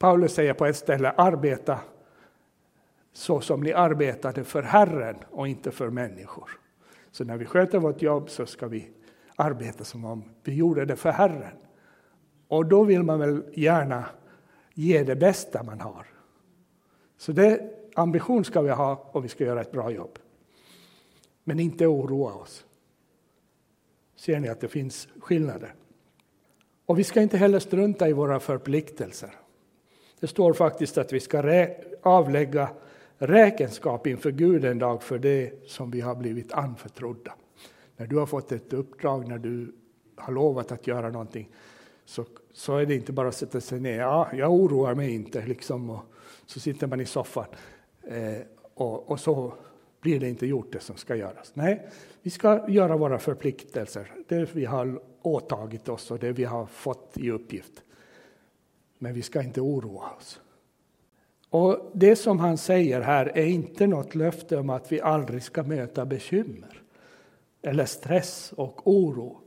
Paulus 0.00 0.34
säger 0.34 0.54
på 0.54 0.66
ett 0.66 0.76
ställe, 0.76 1.10
arbeta 1.10 1.80
så 3.12 3.40
som 3.40 3.60
ni 3.60 3.72
arbetade 3.72 4.44
för 4.44 4.62
Herren 4.62 5.16
och 5.30 5.48
inte 5.48 5.70
för 5.70 5.90
människor. 5.90 6.50
Så 7.10 7.24
när 7.24 7.36
vi 7.36 7.44
sköter 7.44 7.78
vårt 7.78 8.02
jobb 8.02 8.30
så 8.30 8.46
ska 8.46 8.66
vi 8.66 8.90
arbeta 9.36 9.84
som 9.84 10.04
om 10.04 10.24
vi 10.42 10.54
gjorde 10.54 10.84
det 10.84 10.96
för 10.96 11.10
Herren. 11.10 11.56
Och 12.48 12.66
då 12.66 12.84
vill 12.84 13.02
man 13.02 13.18
väl 13.18 13.42
gärna 13.52 14.04
ge 14.74 15.04
det 15.04 15.16
bästa 15.16 15.62
man 15.62 15.80
har. 15.80 16.06
Så 17.16 17.32
det 17.32 17.70
ambition 17.94 18.44
ska 18.44 18.60
vi 18.60 18.70
ha 18.70 19.10
och 19.12 19.24
vi 19.24 19.28
ska 19.28 19.44
göra 19.44 19.60
ett 19.60 19.72
bra 19.72 19.90
jobb. 19.90 20.18
Men 21.44 21.60
inte 21.60 21.86
oroa 21.86 22.34
oss. 22.34 22.66
Ser 24.16 24.40
ni 24.40 24.48
att 24.48 24.60
det 24.60 24.68
finns 24.68 25.08
skillnader? 25.20 25.74
Och 26.86 26.98
vi 26.98 27.04
ska 27.04 27.22
inte 27.22 27.36
heller 27.36 27.58
strunta 27.58 28.08
i 28.08 28.12
våra 28.12 28.40
förpliktelser. 28.40 29.36
Det 30.20 30.26
står 30.26 30.52
faktiskt 30.52 30.98
att 30.98 31.12
vi 31.12 31.20
ska 31.20 31.66
avlägga 32.02 32.68
räkenskap 33.18 34.06
inför 34.06 34.30
Gud 34.30 34.64
en 34.64 34.78
dag 34.78 35.02
för 35.02 35.18
det 35.18 35.52
som 35.66 35.90
vi 35.90 36.00
har 36.00 36.14
blivit 36.14 36.52
anförtrodda. 36.52 37.34
När 37.96 38.06
du 38.06 38.16
har 38.16 38.26
fått 38.26 38.52
ett 38.52 38.72
uppdrag, 38.72 39.28
när 39.28 39.38
du 39.38 39.72
har 40.16 40.32
lovat 40.32 40.72
att 40.72 40.86
göra 40.86 41.10
någonting, 41.10 41.48
så, 42.04 42.24
så 42.52 42.76
är 42.76 42.86
det 42.86 42.94
inte 42.94 43.12
bara 43.12 43.28
att 43.28 43.34
sätta 43.34 43.60
sig 43.60 43.80
ner. 43.80 43.98
Ja, 44.00 44.28
jag 44.32 44.52
oroar 44.52 44.94
mig 44.94 45.14
inte, 45.14 45.46
liksom, 45.46 45.90
och 45.90 46.02
så 46.46 46.60
sitter 46.60 46.86
man 46.86 47.00
i 47.00 47.06
soffan 47.06 47.46
eh, 48.02 48.40
och, 48.74 49.10
och, 49.10 49.20
så 49.20 49.52
blir 50.00 50.20
det 50.20 50.28
inte 50.28 50.46
gjort 50.46 50.72
det 50.72 50.80
som 50.80 50.96
ska 50.96 51.16
göras. 51.16 51.52
Nej, 51.54 51.88
vi 52.22 52.30
ska 52.30 52.68
göra 52.68 52.96
våra 52.96 53.18
förpliktelser, 53.18 54.12
det 54.28 54.54
vi 54.54 54.64
har 54.64 55.00
åtagit 55.22 55.88
oss 55.88 56.10
och 56.10 56.18
det 56.18 56.32
vi 56.32 56.44
har 56.44 56.66
fått 56.66 57.18
i 57.18 57.30
uppgift. 57.30 57.82
Men 59.02 59.14
vi 59.14 59.22
ska 59.22 59.42
inte 59.42 59.60
oroa 59.60 60.10
oss. 60.18 60.40
Och 61.50 61.90
Det 61.92 62.16
som 62.16 62.38
han 62.38 62.58
säger 62.58 63.00
här 63.00 63.38
är 63.38 63.46
inte 63.46 63.86
något 63.86 64.14
löfte 64.14 64.56
om 64.56 64.70
att 64.70 64.92
vi 64.92 65.00
aldrig 65.00 65.42
ska 65.42 65.62
möta 65.62 66.04
bekymmer 66.04 66.82
eller 67.62 67.84
stress 67.84 68.52
och 68.56 68.88
oro. 68.88 69.40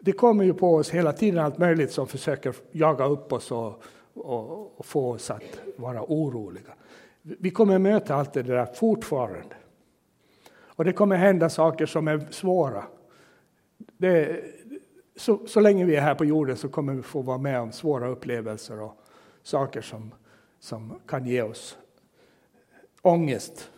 Det 0.00 0.12
kommer 0.12 0.44
ju 0.44 0.54
på 0.54 0.74
oss 0.74 0.90
hela 0.90 1.12
tiden 1.12 1.44
allt 1.44 1.58
möjligt 1.58 1.92
som 1.92 2.06
försöker 2.06 2.54
jaga 2.72 3.04
upp 3.04 3.32
oss 3.32 3.50
och, 3.50 3.82
och, 4.14 4.78
och 4.78 4.86
få 4.86 5.10
oss 5.10 5.30
att 5.30 5.60
vara 5.76 6.02
oroliga. 6.02 6.74
Vi 7.22 7.50
kommer 7.50 7.78
möta 7.78 8.14
allt 8.14 8.32
det 8.32 8.42
där 8.42 8.66
fortfarande. 8.66 9.56
Och 10.76 10.84
det 10.84 10.92
kommer 10.92 11.16
hända 11.16 11.48
saker 11.50 11.86
som 11.86 12.08
är 12.08 12.26
svåra. 12.30 12.84
Det, 13.78 14.44
så, 15.16 15.46
så 15.46 15.60
länge 15.60 15.84
vi 15.84 15.96
är 15.96 16.00
här 16.00 16.14
på 16.14 16.24
jorden 16.24 16.56
så 16.56 16.68
kommer 16.68 16.94
vi 16.94 17.02
få 17.02 17.22
vara 17.22 17.38
med 17.38 17.60
om 17.60 17.72
svåra 17.72 18.08
upplevelser 18.08 18.80
och 18.80 18.96
saker 19.42 19.80
som, 19.80 20.14
som 20.58 21.00
kan 21.06 21.26
ge 21.26 21.42
oss 21.42 21.78
ångest 23.02 23.70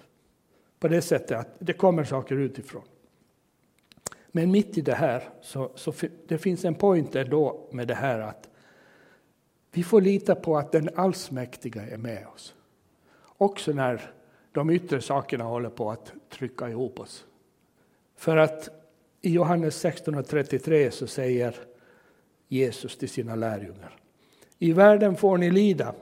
på 0.79 0.89
det 0.89 1.03
sättet 1.03 1.39
att 1.39 1.49
det 1.59 1.73
kommer 1.73 2.05
saker 2.05 2.37
utifrån. 2.37 2.83
Men 4.29 4.51
mitt 4.51 4.79
i 4.79 4.81
det 4.81 4.95
här 4.95 5.29
så, 5.41 5.71
så 5.75 5.93
det 6.29 6.39
finns 6.39 6.65
en 6.65 6.75
point 6.75 7.17
ändå 7.17 7.69
med 7.73 7.89
det 7.89 7.95
här 7.95 8.19
att 8.21 8.49
vi 9.71 9.83
får 9.83 10.01
lita 10.01 10.35
på 10.35 10.57
att 10.57 10.73
den 10.73 10.91
allsmäktiga 10.95 11.83
är 11.83 11.97
med 11.97 12.27
oss. 12.35 12.55
Också 13.23 13.73
när 13.73 14.11
de 14.53 14.71
yttre 14.71 15.01
sakerna 15.01 15.45
håller 15.45 15.71
på 15.71 15.91
att 15.91 16.13
trycka 16.29 16.69
ihop 16.69 17.01
oss. 17.01 17.27
För 18.17 18.37
att 18.37 18.86
i 19.27 19.31
Johannes 19.31 19.85
16.33 19.85 20.91
så 20.91 21.07
säger 21.07 21.55
Jesus 22.49 22.99
till 22.99 23.09
sina 23.09 23.35
lärjungar. 23.35 23.97
I 24.59 24.73
världen 24.73 25.17
får 25.17 25.39
ni 25.39 25.51
lida, 25.51 25.95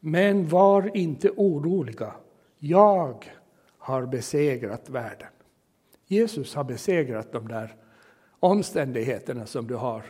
men 0.00 0.48
var 0.48 0.96
inte 0.96 1.30
oroliga. 1.36 2.14
Jag 2.58 3.32
har 3.78 4.06
besegrat 4.06 4.90
världen. 4.90 5.28
Jesus 6.06 6.54
har 6.54 6.64
besegrat 6.64 7.32
de 7.32 7.48
där 7.48 7.76
omständigheterna 8.40 9.46
som 9.46 9.66
du 9.66 9.74
har. 9.74 10.02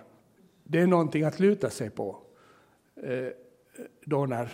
Det 0.64 0.80
är 0.80 0.86
någonting 0.86 1.24
att 1.24 1.40
luta 1.40 1.70
sig 1.70 1.90
på 1.90 2.18
eh, 3.02 3.28
då 4.04 4.26
när, 4.26 4.50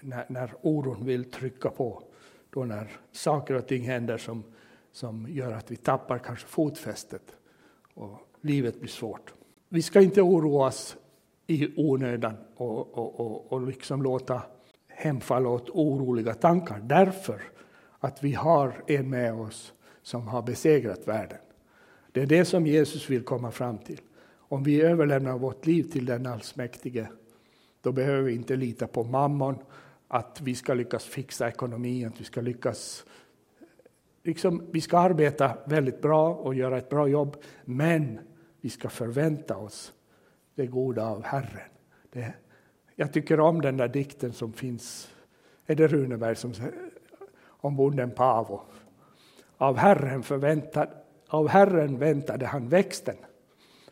när, 0.00 0.24
när 0.28 0.54
oron 0.62 1.06
vill 1.06 1.30
trycka 1.30 1.70
på. 1.70 2.02
Då 2.50 2.64
när 2.64 2.90
saker 3.12 3.54
och 3.54 3.66
ting 3.66 3.82
händer 3.82 4.18
som 4.18 4.44
som 4.98 5.26
gör 5.28 5.52
att 5.52 5.70
vi 5.70 5.76
tappar 5.76 6.18
kanske 6.18 6.46
fotfästet 6.46 7.22
och 7.94 8.18
livet 8.40 8.80
blir 8.80 8.90
svårt. 8.90 9.34
Vi 9.68 9.82
ska 9.82 10.00
inte 10.00 10.22
oroa 10.22 10.66
oss 10.66 10.96
i 11.46 11.68
onödan 11.76 12.34
och, 12.56 12.98
och, 12.98 13.20
och, 13.20 13.52
och 13.52 13.66
liksom 13.66 14.02
låta 14.02 14.42
hemfalla 14.88 15.48
åt 15.48 15.70
oroliga 15.70 16.34
tankar 16.34 16.80
därför 16.80 17.42
att 17.98 18.24
vi 18.24 18.32
har 18.32 18.84
en 18.86 19.10
med 19.10 19.34
oss 19.34 19.72
som 20.02 20.28
har 20.28 20.42
besegrat 20.42 21.08
världen. 21.08 21.38
Det 22.12 22.22
är 22.22 22.26
det 22.26 22.44
som 22.44 22.66
Jesus 22.66 23.10
vill 23.10 23.24
komma 23.24 23.50
fram 23.50 23.78
till. 23.78 24.00
Om 24.34 24.62
vi 24.62 24.82
överlämnar 24.82 25.38
vårt 25.38 25.66
liv 25.66 25.82
till 25.82 26.06
den 26.06 26.26
allsmäktige 26.26 27.06
Då 27.82 27.92
behöver 27.92 28.22
vi 28.22 28.34
inte 28.34 28.56
lita 28.56 28.86
på 28.86 29.04
mammon, 29.04 29.58
att 30.08 30.40
vi 30.40 30.54
ska 30.54 30.74
lyckas 30.74 31.04
fixa 31.04 31.48
ekonomin, 31.48 32.06
att 32.06 32.20
vi 32.20 32.24
ska 32.24 32.40
lyckas 32.40 33.04
liksom, 34.22 34.66
vi 34.72 34.80
ska 34.80 34.98
arbeta 34.98 35.58
väldigt 35.66 36.02
bra 36.02 36.34
och 36.34 36.54
göra 36.54 36.78
ett 36.78 36.88
bra 36.88 37.08
jobb, 37.08 37.36
men 37.64 38.18
vi 38.60 38.70
ska 38.70 38.88
förvänta 38.88 39.56
oss 39.56 39.92
det 40.54 40.66
goda 40.66 41.06
av 41.06 41.24
Herren. 41.24 41.70
Det, 42.12 42.34
jag 42.96 43.12
tycker 43.12 43.40
om 43.40 43.60
den 43.60 43.76
där 43.76 43.88
dikten 43.88 44.32
som 44.32 44.52
finns, 44.52 45.14
är 45.66 45.74
det 45.74 45.86
Runeberg 45.86 46.36
som 46.36 46.52
om 47.40 47.76
bonden 47.76 48.10
Pavo. 48.10 48.60
Av 49.56 49.76
Herren, 49.76 50.22
förväntad, 50.22 50.88
av 51.28 51.48
Herren 51.48 51.98
väntade 51.98 52.46
han 52.46 52.68
växten, 52.68 53.16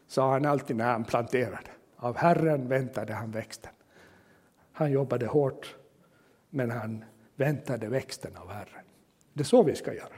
sa 0.06 0.33
han 0.33 0.47
alltid 0.47 0.76
när 0.76 0.92
han 0.92 1.04
planterade. 1.04 1.71
Av 1.97 2.16
Herren 2.16 2.68
väntade 2.68 3.12
han 3.14 3.30
växten. 3.30 3.73
Han 4.73 4.90
jobbade 4.90 5.26
hårt, 5.26 5.76
men 6.50 6.71
han 6.71 7.04
väntade 7.37 7.88
växten 7.88 8.37
av 8.37 8.50
Herren. 8.50 8.85
Det 9.36 9.42
är 9.42 9.44
så 9.44 9.62
vi 9.62 9.74
ska 9.74 9.94
göra. 9.94 10.12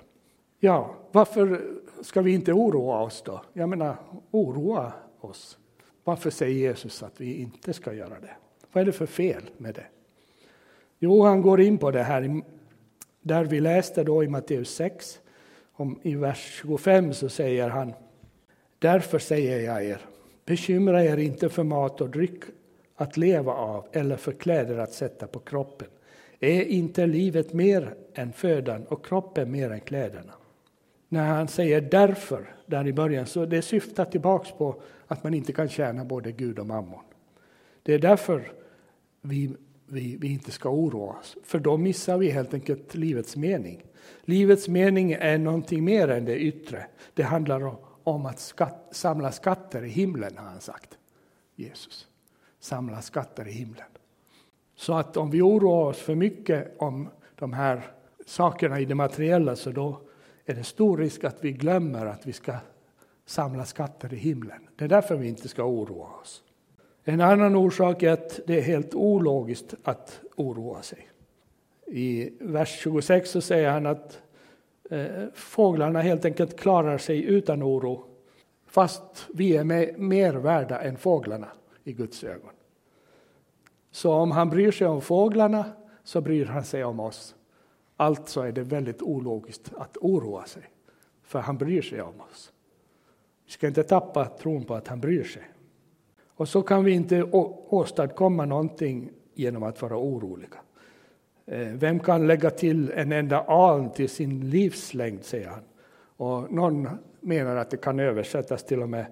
Ja, 0.60 0.94
varför 1.12 1.60
ska 2.02 2.22
vi 2.22 2.34
inte 2.34 2.52
oroa 2.52 3.00
oss 3.00 3.22
då? 3.22 3.42
Jag 3.52 3.68
menar, 3.68 3.96
oroa 4.30 4.92
oss. 5.20 5.58
Varför 6.04 6.30
säger 6.30 6.54
Jesus 6.54 7.02
att 7.02 7.20
vi 7.20 7.34
inte 7.34 7.72
ska 7.72 7.92
göra 7.92 8.20
det? 8.20 8.36
Vad 8.72 8.80
är 8.80 8.84
det 8.86 8.92
för 8.92 9.06
fel 9.06 9.42
med 9.56 9.74
det? 9.74 9.86
Jo, 10.98 11.22
han 11.22 11.42
går 11.42 11.60
in 11.60 11.78
på 11.78 11.90
det 11.90 12.02
här 12.02 12.42
där 13.20 13.44
vi 13.44 13.60
läste 13.60 14.04
då 14.04 14.24
i 14.24 14.28
Matteus 14.28 14.74
6. 14.74 15.20
Om, 15.72 16.00
I 16.02 16.14
vers 16.14 16.60
25 16.62 17.14
så 17.14 17.28
säger 17.28 17.68
han 17.68 17.92
Därför 18.78 19.18
säger 19.18 19.60
jag 19.60 19.84
er, 19.84 20.00
bekymra 20.44 21.04
er 21.04 21.16
inte 21.16 21.48
för 21.48 21.62
mat 21.62 22.00
och 22.00 22.10
dryck 22.10 22.42
att 22.94 23.16
leva 23.16 23.52
av 23.52 23.86
eller 23.92 24.16
för 24.16 24.32
kläder 24.32 24.78
att 24.78 24.92
sätta 24.92 25.26
på 25.26 25.38
kroppen. 25.38 25.88
Är 26.40 26.62
inte 26.62 27.06
livet 27.06 27.52
mer 27.52 27.94
än 28.14 28.32
födan 28.32 28.86
och 28.86 29.06
kroppen 29.06 29.50
mer 29.50 29.70
än 29.70 29.80
kläderna? 29.80 30.32
När 31.08 31.26
han 31.26 31.48
säger 31.48 31.80
därför 31.80 32.56
där 32.66 32.86
i 32.86 32.92
början 32.92 33.26
så 33.26 33.46
det 33.46 33.62
syftar 33.62 34.04
tillbaks 34.04 34.50
på 34.50 34.82
att 35.06 35.24
man 35.24 35.34
inte 35.34 35.52
kan 35.52 35.68
tjäna 35.68 36.04
både 36.04 36.32
Gud 36.32 36.58
och 36.58 36.66
mammon. 36.66 37.04
Det 37.82 37.94
är 37.94 37.98
därför 37.98 38.52
vi, 39.20 39.54
vi, 39.86 40.16
vi 40.16 40.32
inte 40.32 40.50
ska 40.50 40.70
oroa 40.70 41.18
oss, 41.18 41.36
för 41.44 41.58
då 41.58 41.76
missar 41.76 42.18
vi 42.18 42.30
helt 42.30 42.54
enkelt 42.54 42.94
livets 42.94 43.36
mening. 43.36 43.84
Livets 44.24 44.68
mening 44.68 45.12
är 45.12 45.38
någonting 45.38 45.84
mer 45.84 46.08
än 46.08 46.24
det 46.24 46.38
yttre. 46.38 46.86
Det 47.14 47.22
handlar 47.22 47.76
om 48.02 48.26
att 48.26 48.38
skatt, 48.38 48.88
samla 48.90 49.32
skatter 49.32 49.84
i 49.84 49.88
himlen, 49.88 50.36
har 50.36 50.44
han 50.44 50.60
sagt. 50.60 50.98
Jesus. 51.56 52.08
Samla 52.60 53.02
skatter 53.02 53.48
i 53.48 53.52
himlen. 53.52 53.86
Så 54.78 54.94
att 54.94 55.16
om 55.16 55.30
vi 55.30 55.42
oroar 55.42 55.90
oss 55.90 55.98
för 55.98 56.14
mycket 56.14 56.74
om 56.78 57.08
de 57.34 57.52
här 57.52 57.82
sakerna 58.26 58.80
i 58.80 58.84
det 58.84 58.94
materiella 58.94 59.56
så 59.56 59.70
då 59.70 60.00
är 60.44 60.54
det 60.54 60.64
stor 60.64 60.98
risk 60.98 61.24
att 61.24 61.44
vi 61.44 61.52
glömmer 61.52 62.06
att 62.06 62.26
vi 62.26 62.32
ska 62.32 62.54
samla 63.26 63.64
skatter 63.64 64.14
i 64.14 64.16
himlen. 64.16 64.68
Det 64.76 64.84
är 64.84 64.88
därför 64.88 65.16
vi 65.16 65.28
inte 65.28 65.48
ska 65.48 65.64
oroa 65.64 66.06
oss. 66.20 66.42
En 67.04 67.20
annan 67.20 67.56
orsak 67.56 68.02
är 68.02 68.12
att 68.12 68.40
det 68.46 68.58
är 68.58 68.62
helt 68.62 68.94
ologiskt 68.94 69.74
att 69.82 70.20
oroa 70.36 70.82
sig. 70.82 71.08
I 71.86 72.30
vers 72.40 72.80
26 72.82 73.30
så 73.30 73.40
säger 73.40 73.70
han 73.70 73.86
att 73.86 74.20
eh, 74.90 75.26
fåglarna 75.34 76.00
helt 76.00 76.24
enkelt 76.24 76.60
klarar 76.60 76.98
sig 76.98 77.24
utan 77.24 77.62
oro 77.62 78.04
fast 78.66 79.26
vi 79.34 79.56
är 79.56 79.64
mer 79.98 80.34
värda 80.34 80.80
än 80.80 80.96
fåglarna 80.96 81.48
i 81.84 81.92
Guds 81.92 82.24
ögon. 82.24 82.50
Så 83.90 84.12
om 84.12 84.30
han 84.30 84.50
bryr 84.50 84.70
sig 84.70 84.86
om 84.86 85.00
fåglarna 85.00 85.64
så 86.02 86.20
bryr 86.20 86.46
han 86.46 86.64
sig 86.64 86.84
om 86.84 87.00
oss. 87.00 87.34
Alltså 87.96 88.40
är 88.40 88.52
det 88.52 88.62
väldigt 88.62 89.02
ologiskt 89.02 89.72
att 89.76 89.96
oroa 89.96 90.44
sig, 90.44 90.62
för 91.22 91.38
han 91.38 91.58
bryr 91.58 91.82
sig 91.82 92.02
om 92.02 92.20
oss. 92.20 92.52
Vi 93.46 93.52
ska 93.52 93.66
inte 93.66 93.82
tappa 93.82 94.24
tron 94.24 94.64
på 94.64 94.74
att 94.74 94.88
han 94.88 95.00
bryr 95.00 95.24
sig. 95.24 95.42
Och 96.26 96.48
så 96.48 96.62
kan 96.62 96.84
vi 96.84 96.92
inte 96.92 97.22
åstadkomma 97.68 98.44
någonting 98.44 99.10
genom 99.34 99.62
att 99.62 99.82
vara 99.82 99.96
oroliga. 99.96 100.58
Eh, 101.46 101.68
vem 101.68 102.00
kan 102.00 102.26
lägga 102.26 102.50
till 102.50 102.90
en 102.90 103.12
enda 103.12 103.40
aln 103.40 103.90
till 103.90 104.08
sin 104.08 104.50
livslängd, 104.50 105.24
säger 105.24 105.48
han. 105.48 105.62
Och 106.16 106.52
någon 106.52 106.88
menar 107.20 107.56
att 107.56 107.70
det 107.70 107.76
kan 107.76 108.00
översättas 108.00 108.64
till 108.64 108.82
och 108.82 108.88
med 108.88 109.06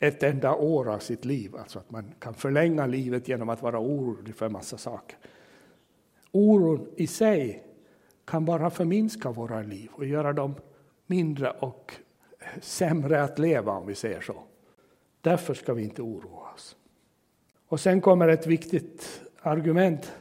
ett 0.00 0.22
enda 0.22 0.54
år 0.54 0.88
av 0.88 0.98
sitt 0.98 1.24
liv, 1.24 1.56
alltså 1.56 1.78
att 1.78 1.90
man 1.90 2.14
kan 2.18 2.34
förlänga 2.34 2.86
livet 2.86 3.28
genom 3.28 3.48
att 3.48 3.62
vara 3.62 3.80
orolig 3.80 4.34
för 4.34 4.46
en 4.46 4.52
massa 4.52 4.78
saker. 4.78 5.18
Oron 6.32 6.88
i 6.96 7.06
sig 7.06 7.66
kan 8.24 8.44
bara 8.44 8.70
förminska 8.70 9.30
våra 9.30 9.62
liv 9.62 9.90
och 9.92 10.06
göra 10.06 10.32
dem 10.32 10.54
mindre 11.06 11.50
och 11.50 11.94
sämre 12.60 13.22
att 13.22 13.38
leva, 13.38 13.72
om 13.72 13.86
vi 13.86 13.94
säger 13.94 14.20
så. 14.20 14.42
Därför 15.20 15.54
ska 15.54 15.74
vi 15.74 15.82
inte 15.82 16.02
oroa 16.02 16.52
oss. 16.54 16.76
Och 17.66 17.80
sen 17.80 18.00
kommer 18.00 18.28
ett 18.28 18.46
viktigt 18.46 19.22
argument, 19.42 20.12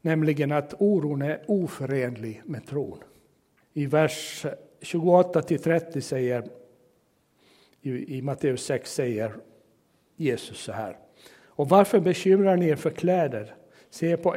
nämligen 0.00 0.52
att 0.52 0.74
oron 0.78 1.22
är 1.22 1.44
oförenlig 1.48 2.42
med 2.44 2.66
tron. 2.66 2.98
I 3.72 3.86
vers 3.86 4.46
28 4.80 5.42
30 5.42 6.00
säger 6.00 6.59
i 7.82 8.22
Matteus 8.22 8.64
6 8.64 8.94
säger 8.94 9.32
Jesus 10.16 10.58
så 10.58 10.72
här. 10.72 10.96
Och 11.44 11.68
varför 11.68 12.00
bekymrar 12.00 12.56
ni 12.56 12.68
er 12.68 12.76
för 12.76 12.90
kläder? 12.90 13.54
Se 13.90 14.16
på 14.16 14.34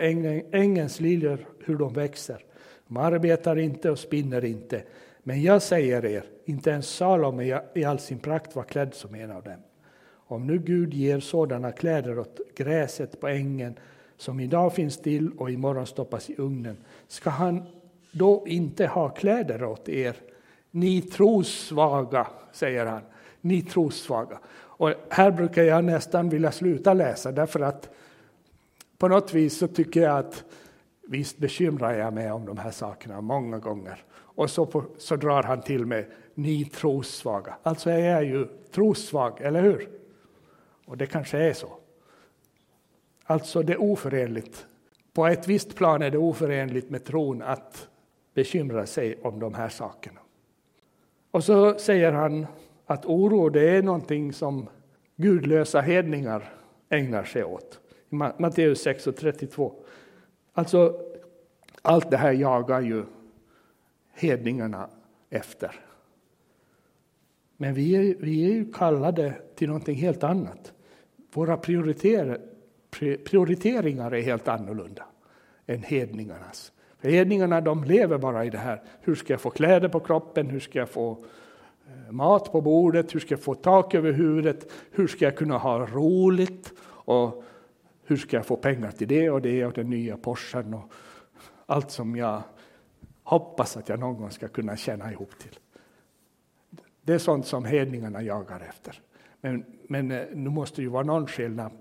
ängens 0.52 1.00
liljor 1.00 1.48
hur 1.66 1.76
de 1.78 1.94
växer. 1.94 2.46
De 2.88 2.98
arbetar 2.98 3.60
inte 3.60 3.92
och 3.92 4.00
spinner 4.00 4.46
inte. 4.46 4.84
Men 5.24 5.42
jag 5.42 5.62
säger 5.62 6.06
er, 6.06 6.24
inte 6.46 6.70
ens 6.70 6.90
Salome 6.90 7.62
i 7.76 7.84
all 7.84 8.00
sin 8.00 8.20
prakt 8.20 8.56
var 8.56 8.64
klädd 8.64 8.94
som 8.94 9.16
en 9.16 9.32
av 9.32 9.44
dem. 9.44 9.64
Om 10.06 10.48
nu 10.48 10.60
Gud 10.60 10.94
ger 10.94 11.20
sådana 11.20 11.72
kläder 11.72 12.20
åt 12.20 12.40
gräset 12.56 13.20
på 13.20 13.28
ängen 13.28 13.80
som 14.18 14.40
idag 14.40 14.74
finns 14.74 14.98
till 14.98 15.32
och 15.38 15.52
imorgon 15.52 15.88
stoppas 15.88 16.30
i 16.30 16.36
ugnen, 16.38 16.78
ska 17.08 17.30
han 17.30 17.64
då 18.12 18.44
inte 18.48 18.88
ha 18.88 19.10
kläder 19.10 19.64
åt 19.64 19.90
er? 19.90 20.16
Ni 20.72 21.02
trosvaga, 21.02 22.28
säger 22.52 22.86
han. 22.86 23.02
Ni 23.44 23.62
trosvaga. 23.62 24.40
Och 24.54 24.94
här 25.10 25.32
brukar 25.32 25.64
jag 25.64 25.84
nästan 25.84 26.30
vilja 26.30 26.52
sluta 26.52 26.94
läsa 26.94 27.32
därför 27.32 27.60
att 27.60 27.90
på 28.98 29.08
något 29.08 29.34
vis 29.34 29.58
så 29.58 29.68
tycker 29.68 30.02
jag 30.02 30.18
att 30.18 30.44
Visst 31.08 31.38
bekymrar 31.38 31.94
jag 31.94 32.14
mig 32.14 32.32
om 32.32 32.46
de 32.46 32.58
här 32.58 32.72
sakerna 32.72 33.22
många 33.22 33.60
gånger. 33.60 34.04
Och 34.14 34.50
så, 34.50 34.66
på, 34.66 34.84
så 34.98 35.16
drar 35.16 35.44
han 35.44 35.62
till 35.62 35.86
med 35.86 36.06
ni 36.34 36.66
trossvaga. 36.66 37.56
Alltså 37.64 37.90
är 37.90 38.10
jag 38.10 38.24
ju 38.24 38.48
trossvag, 38.72 39.42
eller 39.42 39.62
hur? 39.62 39.90
Och 40.86 40.98
det 40.98 41.06
kanske 41.06 41.38
är 41.38 41.54
så. 41.54 41.70
Alltså 43.24 43.64
det 43.64 43.74
är 43.74 43.82
oförenligt. 43.82 44.66
På 45.14 45.28
ett 45.28 45.48
visst 45.48 45.76
plan 45.76 46.02
är 46.02 46.10
det 46.10 46.18
oförenligt 46.18 46.90
med 46.90 47.06
tron 47.06 47.42
att 47.42 47.88
bekymra 48.34 48.86
sig 48.86 49.20
om 49.22 49.40
de 49.40 49.54
här 49.54 49.70
sakerna. 49.70 50.20
Och 51.32 51.44
så 51.44 51.80
säger 51.80 52.12
han 52.12 52.48
att 52.94 53.06
oro 53.06 53.50
det 53.50 53.70
är 53.70 53.84
någonting 53.84 54.34
som 54.34 54.70
gudlösa 55.16 55.82
hedningar 55.82 56.54
ägnar 56.90 57.24
sig 57.24 57.44
åt. 57.44 57.80
Matteus 58.38 58.82
6 58.82 59.08
och 59.08 59.16
32. 59.16 59.74
Alltså, 60.54 61.00
allt 61.82 62.12
det 62.12 62.18
här 62.18 62.32
jagar 62.32 62.82
ju 62.82 63.04
hedningarna 64.14 64.90
efter. 65.30 65.76
Men 67.58 67.74
vi 67.74 67.96
är, 67.96 68.16
vi 68.20 68.46
är 68.46 68.54
ju 68.54 68.72
kallade 68.72 69.34
till 69.56 69.68
någonting 69.68 69.96
helt 69.96 70.24
annat. 70.24 70.74
Våra 71.34 71.58
prioriter, 71.58 72.42
prioriteringar 73.26 74.14
är 74.14 74.22
helt 74.22 74.48
annorlunda 74.48 75.06
än 75.66 75.84
hedningarnas. 75.84 76.72
För 77.00 77.10
hedningarna 77.10 77.62
de 77.62 77.84
lever 77.84 78.18
bara 78.18 78.46
i 78.46 78.50
det 78.50 78.58
här, 78.58 78.82
hur 79.02 79.16
ska 79.16 79.34
jag 79.34 79.42
få 79.42 79.50
kläder 79.50 79.90
på 79.90 80.00
kroppen, 80.00 80.50
hur 80.50 80.60
ska 80.60 80.80
jag 80.80 80.90
få 80.90 81.26
Eh, 81.94 82.12
mat 82.12 82.52
på 82.52 82.62
bordet, 82.62 83.16
hur 83.16 83.20
ska 83.20 83.34
jag 83.34 83.44
få 83.44 83.56
tak 83.56 83.94
över 83.94 84.12
huvudet, 84.12 84.72
hur 84.92 85.08
ska 85.08 85.26
jag 85.26 85.38
kunna 85.38 85.58
ha 85.58 85.86
roligt 85.86 86.74
och 86.84 87.44
hur 88.04 88.18
ska 88.18 88.38
jag 88.38 88.46
få 88.46 88.56
pengar 88.56 88.92
till 88.92 89.08
det 89.08 89.30
och 89.30 89.42
det 89.42 89.66
och 89.66 89.74
den 89.74 89.90
nya 89.90 90.18
Porschen 90.18 90.74
och 90.74 90.94
allt 91.66 91.92
som 91.92 92.16
jag 92.16 92.42
hoppas 93.24 93.78
att 93.78 93.90
jag 93.90 94.00
någon 94.00 94.18
gång 94.18 94.32
ska 94.32 94.48
kunna 94.48 94.78
tjäna 94.78 95.12
ihop 95.12 95.40
till. 95.40 95.60
Det 97.02 97.14
är 97.14 97.18
sånt 97.18 97.46
som 97.46 97.66
hedningarna 97.66 98.22
jagar 98.22 98.60
efter. 98.70 99.02
Men, 99.42 99.66
men 99.88 100.12
eh, 100.12 100.26
nu 100.34 100.50
måste 100.50 100.76
det 100.76 100.82
ju 100.82 100.90
vara 100.90 101.04
någon 101.04 101.28
skillnad 101.28 101.72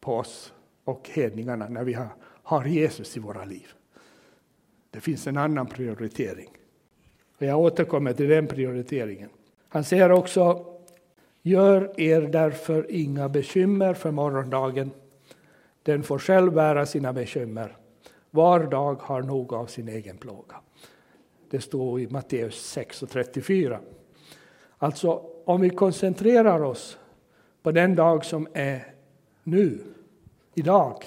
på 0.00 0.16
oss 0.16 0.54
och 0.84 1.08
hedningarna 1.08 1.68
när 1.68 1.84
vi 1.84 1.92
har, 1.92 2.08
har 2.42 2.64
Jesus 2.64 3.16
i 3.16 3.20
våra 3.20 3.44
liv. 3.44 3.66
Det 4.90 5.00
finns 5.00 5.26
en 5.26 5.36
annan 5.36 5.66
prioritering. 5.66 6.48
Och 7.38 7.46
jag 7.46 7.58
återkommer 7.60 8.12
till 8.12 8.28
den 8.28 8.46
prioriteringen. 8.46 9.30
Han 9.68 9.84
säger 9.84 10.12
också 10.12 10.64
Gör 11.42 12.00
er 12.00 12.20
därför 12.20 12.86
inga 12.90 13.28
bekymmer 13.28 13.94
för 13.94 14.10
morgondagen. 14.10 14.90
Den 15.82 16.02
får 16.02 16.18
själv 16.18 16.52
bära 16.52 16.86
sina 16.86 17.12
bekymmer. 17.12 17.76
Var 18.30 18.60
dag 18.60 18.94
har 18.94 19.22
nog 19.22 19.54
av 19.54 19.66
sin 19.66 19.88
egen 19.88 20.16
plåga. 20.16 20.56
Det 21.50 21.60
står 21.60 22.00
i 22.00 22.08
Matteus 22.10 22.66
6 22.66 23.02
och 23.02 23.10
34. 23.10 23.80
Alltså, 24.78 25.22
om 25.44 25.60
vi 25.60 25.70
koncentrerar 25.70 26.62
oss 26.62 26.98
på 27.62 27.72
den 27.72 27.94
dag 27.94 28.24
som 28.24 28.48
är 28.52 28.94
nu, 29.42 29.80
idag, 30.54 31.04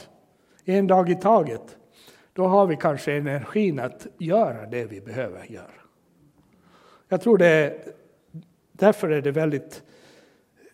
en 0.66 0.88
dag 0.88 1.10
i 1.10 1.16
taget, 1.16 1.78
då 2.34 2.48
har 2.48 2.68
vi 2.68 2.76
kanske 2.76 3.14
energin 3.14 3.80
att 3.80 4.08
göra 4.18 4.66
det 4.66 4.86
vi 4.86 5.02
behöver 5.02 5.52
göra. 5.52 5.81
Jag 7.12 7.22
tror 7.22 7.38
det 7.38 7.48
är, 7.48 7.94
därför 8.72 9.10
är 9.10 9.22
det 9.22 9.32
väldigt 9.32 9.84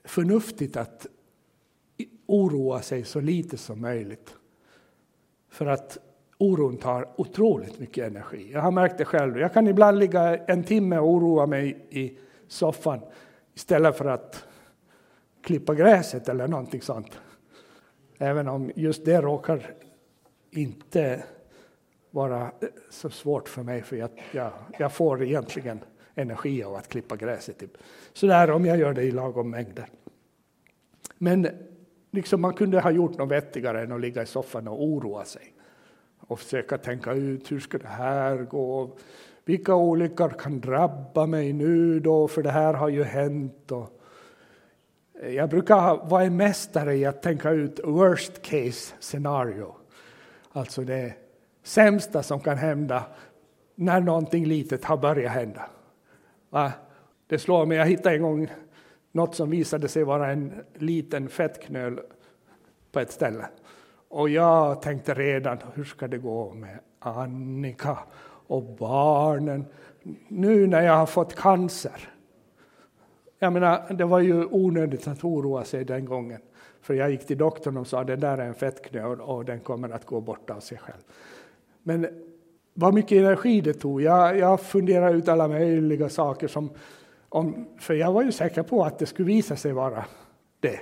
förnuftigt 0.04 0.78
att 0.78 1.08
oroa 2.26 2.82
sig 2.82 3.04
så 3.04 3.20
lite 3.20 3.58
som 3.58 3.82
möjligt. 3.82 4.36
För 5.50 5.66
att 5.66 5.98
oron 6.38 6.78
tar 6.78 7.10
otroligt 7.16 7.80
mycket 7.80 8.08
energi. 8.08 8.50
Jag 8.54 8.62
har 8.62 8.72
märkt 8.72 8.98
det 8.98 9.06
själv. 9.06 9.40
Jag 9.40 9.54
kan 9.54 9.68
ibland 9.68 10.00
ligga 10.00 10.38
en 10.38 10.64
timme 10.64 10.98
och 10.98 11.10
oroa 11.10 11.46
mig 11.46 11.86
i 11.90 12.18
soffan 12.48 13.00
istället 13.54 13.98
för 13.98 14.06
att 14.06 14.46
klippa 15.42 15.76
gräset 15.76 16.30
eller 16.30 16.48
någonting 16.48 16.82
sånt. 16.82 17.20
Även 18.18 18.48
om 18.48 18.72
just 18.76 19.06
det 19.06 19.22
råkar 19.22 19.74
inte 20.52 21.24
vara 22.12 22.52
så 22.90 23.10
svårt 23.10 23.50
för 23.50 23.64
mig, 23.64 23.82
för 23.82 23.96
jag, 23.96 24.10
jag, 24.32 24.52
jag 24.78 24.94
får 24.94 25.24
egentligen 25.24 25.80
energi 26.18 26.64
av 26.64 26.76
att 26.76 26.88
klippa 26.88 27.16
gräset. 27.16 27.58
Typ. 27.60 27.78
Sådär 28.14 28.52
om 28.52 28.66
jag 28.66 28.78
gör 28.78 28.94
det 28.94 29.04
i 29.04 29.12
lagom 29.12 29.50
mängder. 29.50 29.90
Men 31.18 31.48
liksom 32.12 32.42
man 32.42 32.54
kunde 32.54 32.80
ha 32.80 32.92
gjort 32.92 33.18
något 33.18 33.32
vettigare 33.32 33.82
än 33.82 33.92
att 33.92 34.02
ligga 34.02 34.22
i 34.22 34.26
soffan 34.26 34.68
och 34.68 34.84
oroa 34.84 35.26
sig 35.26 35.54
och 36.20 36.40
försöka 36.40 36.78
tänka 36.78 37.14
ut 37.14 37.52
hur 37.52 37.60
ska 37.60 37.78
det 37.78 37.88
här 37.88 38.38
gå? 38.38 38.98
Vilka 39.46 39.76
olyckor 39.76 40.30
kan 40.30 40.60
drabba 40.60 41.26
mig 41.26 41.54
nu 41.54 42.00
då, 42.00 42.28
för 42.28 42.44
det 42.44 42.52
här 42.52 42.74
har 42.74 42.90
ju 42.90 43.04
hänt. 43.04 43.72
Och 43.72 44.02
jag 45.22 45.50
brukar 45.50 46.10
vara 46.10 46.24
en 46.24 46.38
mästare 46.38 46.96
i 46.96 47.06
att 47.06 47.22
tänka 47.22 47.50
ut 47.50 47.80
worst 47.84 48.42
case 48.42 48.94
scenario. 49.00 49.76
Alltså 50.52 50.82
det 50.82 51.14
sämsta 51.64 52.24
som 52.24 52.40
kan 52.40 52.58
hända 52.58 53.04
när 53.76 54.00
någonting 54.00 54.46
litet 54.46 54.86
har 54.86 54.98
börjat 54.98 55.32
hända. 55.32 55.70
Det 57.28 57.40
slår 57.40 57.66
mig, 57.66 57.78
jag 57.78 57.86
hittade 57.86 58.16
en 58.16 58.22
gång 58.22 58.48
något 59.12 59.36
som 59.36 59.50
visade 59.50 59.88
sig 59.88 60.04
vara 60.04 60.32
en 60.32 60.54
liten 60.74 61.30
fettknöl 61.30 62.00
på 62.92 63.00
ett 63.00 63.12
ställe. 63.12 63.46
Och 64.10 64.30
jag 64.30 64.82
tänkte 64.82 65.14
redan, 65.14 65.58
hur 65.74 65.84
ska 65.84 66.08
det 66.08 66.18
gå 66.18 66.54
med 66.54 66.80
Annika 67.00 67.98
och 68.48 68.64
barnen 68.64 69.66
nu 70.28 70.68
när 70.68 70.82
jag 70.82 70.94
har 70.94 71.06
fått 71.06 71.36
cancer? 71.36 72.10
Jag 73.40 73.54
menar, 73.54 73.94
det 73.94 74.06
var 74.06 74.20
ju 74.20 74.46
onödigt 74.46 75.08
att 75.08 75.24
oroa 75.24 75.64
sig 75.64 75.86
den 75.86 76.06
gången. 76.06 76.42
För 76.82 76.94
jag 76.94 77.12
gick 77.12 77.28
till 77.28 77.38
doktorn 77.38 77.78
och 77.78 77.88
sa 77.88 78.02
att 78.02 78.08
det 78.08 78.16
där 78.16 78.38
är 78.38 78.46
en 78.46 78.54
fettknöl 78.54 79.22
och 79.22 79.46
den 79.46 79.60
kommer 79.60 79.90
att 79.90 80.06
gå 80.06 80.22
bort 80.22 80.50
av 80.50 80.60
sig 80.60 80.78
själv. 80.78 81.02
Men 81.84 82.08
vad 82.80 82.94
mycket 82.94 83.18
energi 83.18 83.62
det 83.62 83.74
tog. 83.74 84.02
Jag, 84.02 84.38
jag 84.38 84.62
funderade 84.62 85.18
ut 85.18 85.28
alla 85.28 85.48
möjliga 85.48 86.10
saker. 86.10 86.48
Som, 86.48 86.70
om, 87.30 87.68
för 87.80 87.94
jag 87.94 88.12
var 88.12 88.24
ju 88.24 88.32
säker 88.32 88.64
på 88.64 88.84
att 88.84 89.00
det 89.00 89.06
skulle 89.06 89.28
visa 89.28 89.56
sig 89.56 89.74
vara 89.74 90.06
det. 90.60 90.80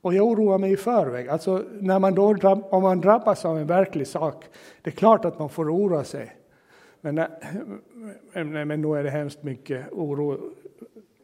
Och 0.00 0.14
jag 0.14 0.26
oroar 0.26 0.58
mig 0.58 0.72
i 0.72 0.76
förväg. 0.76 1.28
Alltså, 1.28 1.64
när 1.80 1.98
man 1.98 2.14
då, 2.14 2.36
om 2.70 2.82
man 2.82 3.00
drabbas 3.00 3.44
av 3.44 3.58
en 3.58 3.66
verklig 3.66 4.06
sak, 4.06 4.44
det 4.82 4.90
är 4.90 4.94
klart 4.94 5.24
att 5.24 5.38
man 5.38 5.48
får 5.48 5.74
oroa 5.74 6.04
sig. 6.04 6.36
Men, 7.00 7.18
eh, 7.18 7.26
nej, 8.32 8.64
men 8.64 8.82
då 8.82 8.94
är 8.94 9.02
det 9.02 9.10
hemskt 9.10 9.42
mycket 9.42 9.92
oro, 9.92 10.52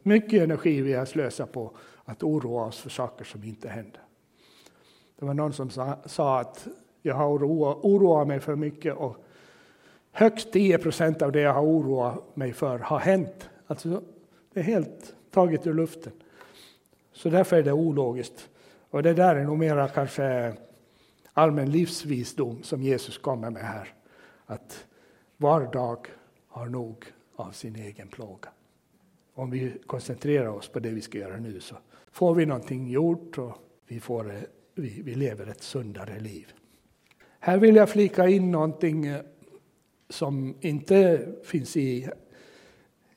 mycket 0.03 0.43
energi 0.43 0.81
vi 0.81 0.93
har 0.93 1.05
slösat 1.05 1.51
på 1.51 1.71
att 2.05 2.23
oroa 2.23 2.65
oss 2.65 2.79
för 2.79 2.89
saker 2.89 3.25
som 3.25 3.43
inte 3.43 3.69
händer. 3.69 4.01
Det 5.19 5.25
var 5.25 5.33
någon 5.33 5.53
som 5.53 5.69
sa, 5.69 5.97
sa 6.05 6.39
att 6.39 6.67
jag 7.01 7.15
har 7.15 7.27
oroat, 7.27 7.77
oroat 7.81 8.27
mig 8.27 8.39
för 8.39 8.55
mycket 8.55 8.95
och 8.95 9.17
högst 10.19 10.51
10 10.51 10.77
procent 10.77 11.21
av 11.21 11.31
det 11.31 11.41
jag 11.41 11.53
har 11.53 11.63
oroat 11.63 12.35
mig 12.35 12.53
för 12.53 12.79
har 12.79 12.99
hänt. 12.99 13.49
Alltså, 13.67 14.03
det 14.53 14.59
är 14.59 14.63
helt 14.63 15.15
taget 15.31 15.67
ur 15.67 15.73
luften. 15.73 16.13
Så 17.11 17.29
därför 17.29 17.57
är 17.57 17.63
det 17.63 17.71
ologiskt. 17.71 18.49
Och 18.89 19.03
det 19.03 19.13
där 19.13 19.35
är 19.35 19.43
nog 19.43 19.57
mera 19.57 19.87
kanske 19.87 20.53
allmän 21.33 21.71
livsvisdom 21.71 22.63
som 22.63 22.83
Jesus 22.83 23.17
kommer 23.17 23.49
med 23.49 23.63
här. 23.63 23.93
Att 24.45 24.85
var 25.37 25.73
dag 25.73 26.07
har 26.47 26.65
nog 26.65 27.05
av 27.35 27.51
sin 27.51 27.75
egen 27.75 28.07
plåga. 28.07 28.49
Om 29.33 29.51
vi 29.51 29.73
koncentrerar 29.85 30.47
oss 30.47 30.67
på 30.67 30.79
det 30.79 30.89
vi 30.89 31.01
ska 31.01 31.17
göra 31.17 31.37
nu 31.37 31.59
så 31.59 31.75
får 32.11 32.35
vi 32.35 32.45
någonting 32.45 32.89
gjort 32.89 33.37
och 33.37 33.57
vi, 33.87 33.99
får, 33.99 34.33
vi, 34.75 35.01
vi 35.01 35.15
lever 35.15 35.47
ett 35.47 35.61
sundare 35.61 36.19
liv. 36.19 36.53
Här 37.39 37.57
vill 37.57 37.75
jag 37.75 37.89
flika 37.89 38.27
in 38.27 38.51
någonting 38.51 39.05
eh, 39.05 39.21
som 40.09 40.55
inte 40.61 41.27
finns 41.43 41.77
i, 41.77 42.09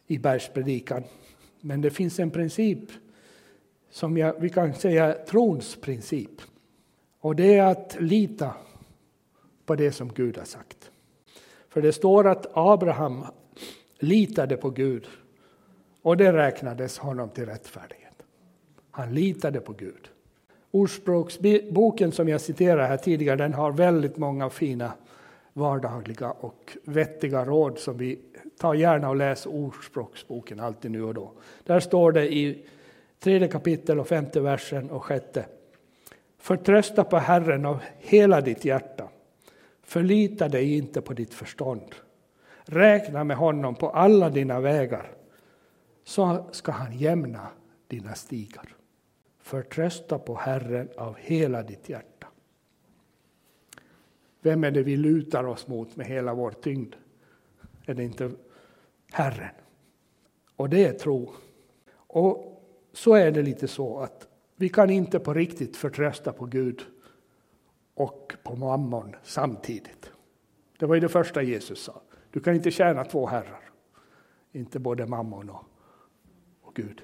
i 0.06 0.18
bergspredikan. 0.18 1.02
Men 1.60 1.80
det 1.80 1.90
finns 1.90 2.18
en 2.18 2.30
princip 2.30 2.78
som 3.90 4.16
jag, 4.16 4.40
vi 4.40 4.48
kan 4.48 4.74
säga 4.74 5.12
trons 5.12 5.76
princip. 5.76 6.40
Och 7.20 7.36
det 7.36 7.54
är 7.54 7.62
att 7.62 7.96
lita 8.00 8.54
på 9.66 9.74
det 9.74 9.92
som 9.92 10.12
Gud 10.12 10.38
har 10.38 10.44
sagt. 10.44 10.90
För 11.68 11.82
det 11.82 11.92
står 11.92 12.28
att 12.28 12.46
Abraham 12.52 13.26
litade 13.98 14.56
på 14.56 14.70
Gud 14.70 15.06
och 16.02 16.16
det 16.16 16.32
räknades 16.32 16.98
honom 16.98 17.28
till 17.28 17.46
rättfärdighet. 17.46 18.22
Han 18.90 19.14
litade 19.14 19.60
på 19.60 19.72
Gud. 19.72 20.08
Ordspråksboken 20.70 22.12
som 22.12 22.28
jag 22.28 22.40
citerade 22.40 22.86
här 22.86 22.96
tidigare 22.96 23.36
den 23.36 23.54
har 23.54 23.72
väldigt 23.72 24.16
många 24.16 24.50
fina 24.50 24.92
vardagliga 25.52 26.30
och 26.30 26.76
vettiga 26.84 27.44
råd 27.44 27.78
som 27.78 27.96
vi 27.96 28.18
tar 28.58 28.74
gärna 28.74 29.08
och 29.08 29.16
läser 29.16 29.50
Ordspråksboken 29.50 30.60
alltid 30.60 30.90
nu 30.90 31.02
och 31.02 31.14
då. 31.14 31.32
Där 31.64 31.80
står 31.80 32.12
det 32.12 32.34
i 32.34 32.66
tredje 33.18 33.48
kapitel 33.48 34.00
och 34.00 34.08
femte 34.08 34.40
versen 34.40 34.90
och 34.90 35.04
sjätte. 35.04 35.46
Förtrösta 36.38 37.04
på 37.04 37.16
Herren 37.18 37.66
av 37.66 37.82
hela 37.98 38.40
ditt 38.40 38.64
hjärta. 38.64 39.08
Förlita 39.82 40.48
dig 40.48 40.76
inte 40.76 41.00
på 41.00 41.12
ditt 41.12 41.34
förstånd. 41.34 41.94
Räkna 42.64 43.24
med 43.24 43.36
honom 43.36 43.74
på 43.74 43.90
alla 43.90 44.30
dina 44.30 44.60
vägar, 44.60 45.12
så 46.04 46.46
ska 46.50 46.72
han 46.72 46.98
jämna 46.98 47.46
dina 47.88 48.14
stigar. 48.14 48.68
Förtrösta 49.40 50.18
på 50.18 50.34
Herren 50.34 50.88
av 50.96 51.16
hela 51.18 51.62
ditt 51.62 51.88
hjärta. 51.88 52.11
Vem 54.42 54.64
är 54.64 54.70
det 54.70 54.82
vi 54.82 54.96
lutar 54.96 55.44
oss 55.44 55.68
mot 55.68 55.96
med 55.96 56.06
hela 56.06 56.34
vår 56.34 56.50
tyngd? 56.50 56.94
Är 57.86 57.94
det 57.94 58.04
inte 58.04 58.30
Herren? 59.12 59.54
Och 60.56 60.68
det 60.68 60.84
är 60.84 60.92
tro. 60.92 61.32
Och 61.94 62.62
så 62.92 63.14
är 63.14 63.30
det 63.30 63.42
lite 63.42 63.68
så 63.68 63.98
att 63.98 64.28
vi 64.56 64.68
kan 64.68 64.90
inte 64.90 65.18
på 65.18 65.34
riktigt 65.34 65.76
förtrösta 65.76 66.32
på 66.32 66.46
Gud 66.46 66.82
och 67.94 68.34
på 68.42 68.56
mammon 68.56 69.16
samtidigt. 69.22 70.10
Det 70.78 70.86
var 70.86 70.94
ju 70.94 71.00
det 71.00 71.08
första 71.08 71.42
Jesus 71.42 71.82
sa. 71.82 72.02
Du 72.30 72.40
kan 72.40 72.54
inte 72.54 72.70
tjäna 72.70 73.04
två 73.04 73.26
herrar. 73.26 73.70
Inte 74.52 74.78
både 74.78 75.06
mammon 75.06 75.50
och, 75.50 75.64
och 76.62 76.74
Gud. 76.74 77.02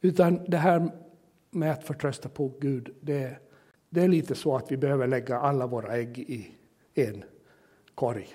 Utan 0.00 0.44
det 0.48 0.56
här 0.56 0.90
med 1.50 1.72
att 1.72 1.84
förtrösta 1.84 2.28
på 2.28 2.52
Gud, 2.60 2.94
det, 3.00 3.22
är 3.22 3.38
det 3.90 4.00
är 4.02 4.08
lite 4.08 4.34
så 4.34 4.56
att 4.56 4.72
vi 4.72 4.76
behöver 4.76 5.06
lägga 5.06 5.38
alla 5.38 5.66
våra 5.66 5.96
ägg 5.96 6.18
i 6.18 6.50
en 6.94 7.24
korg. 7.94 8.28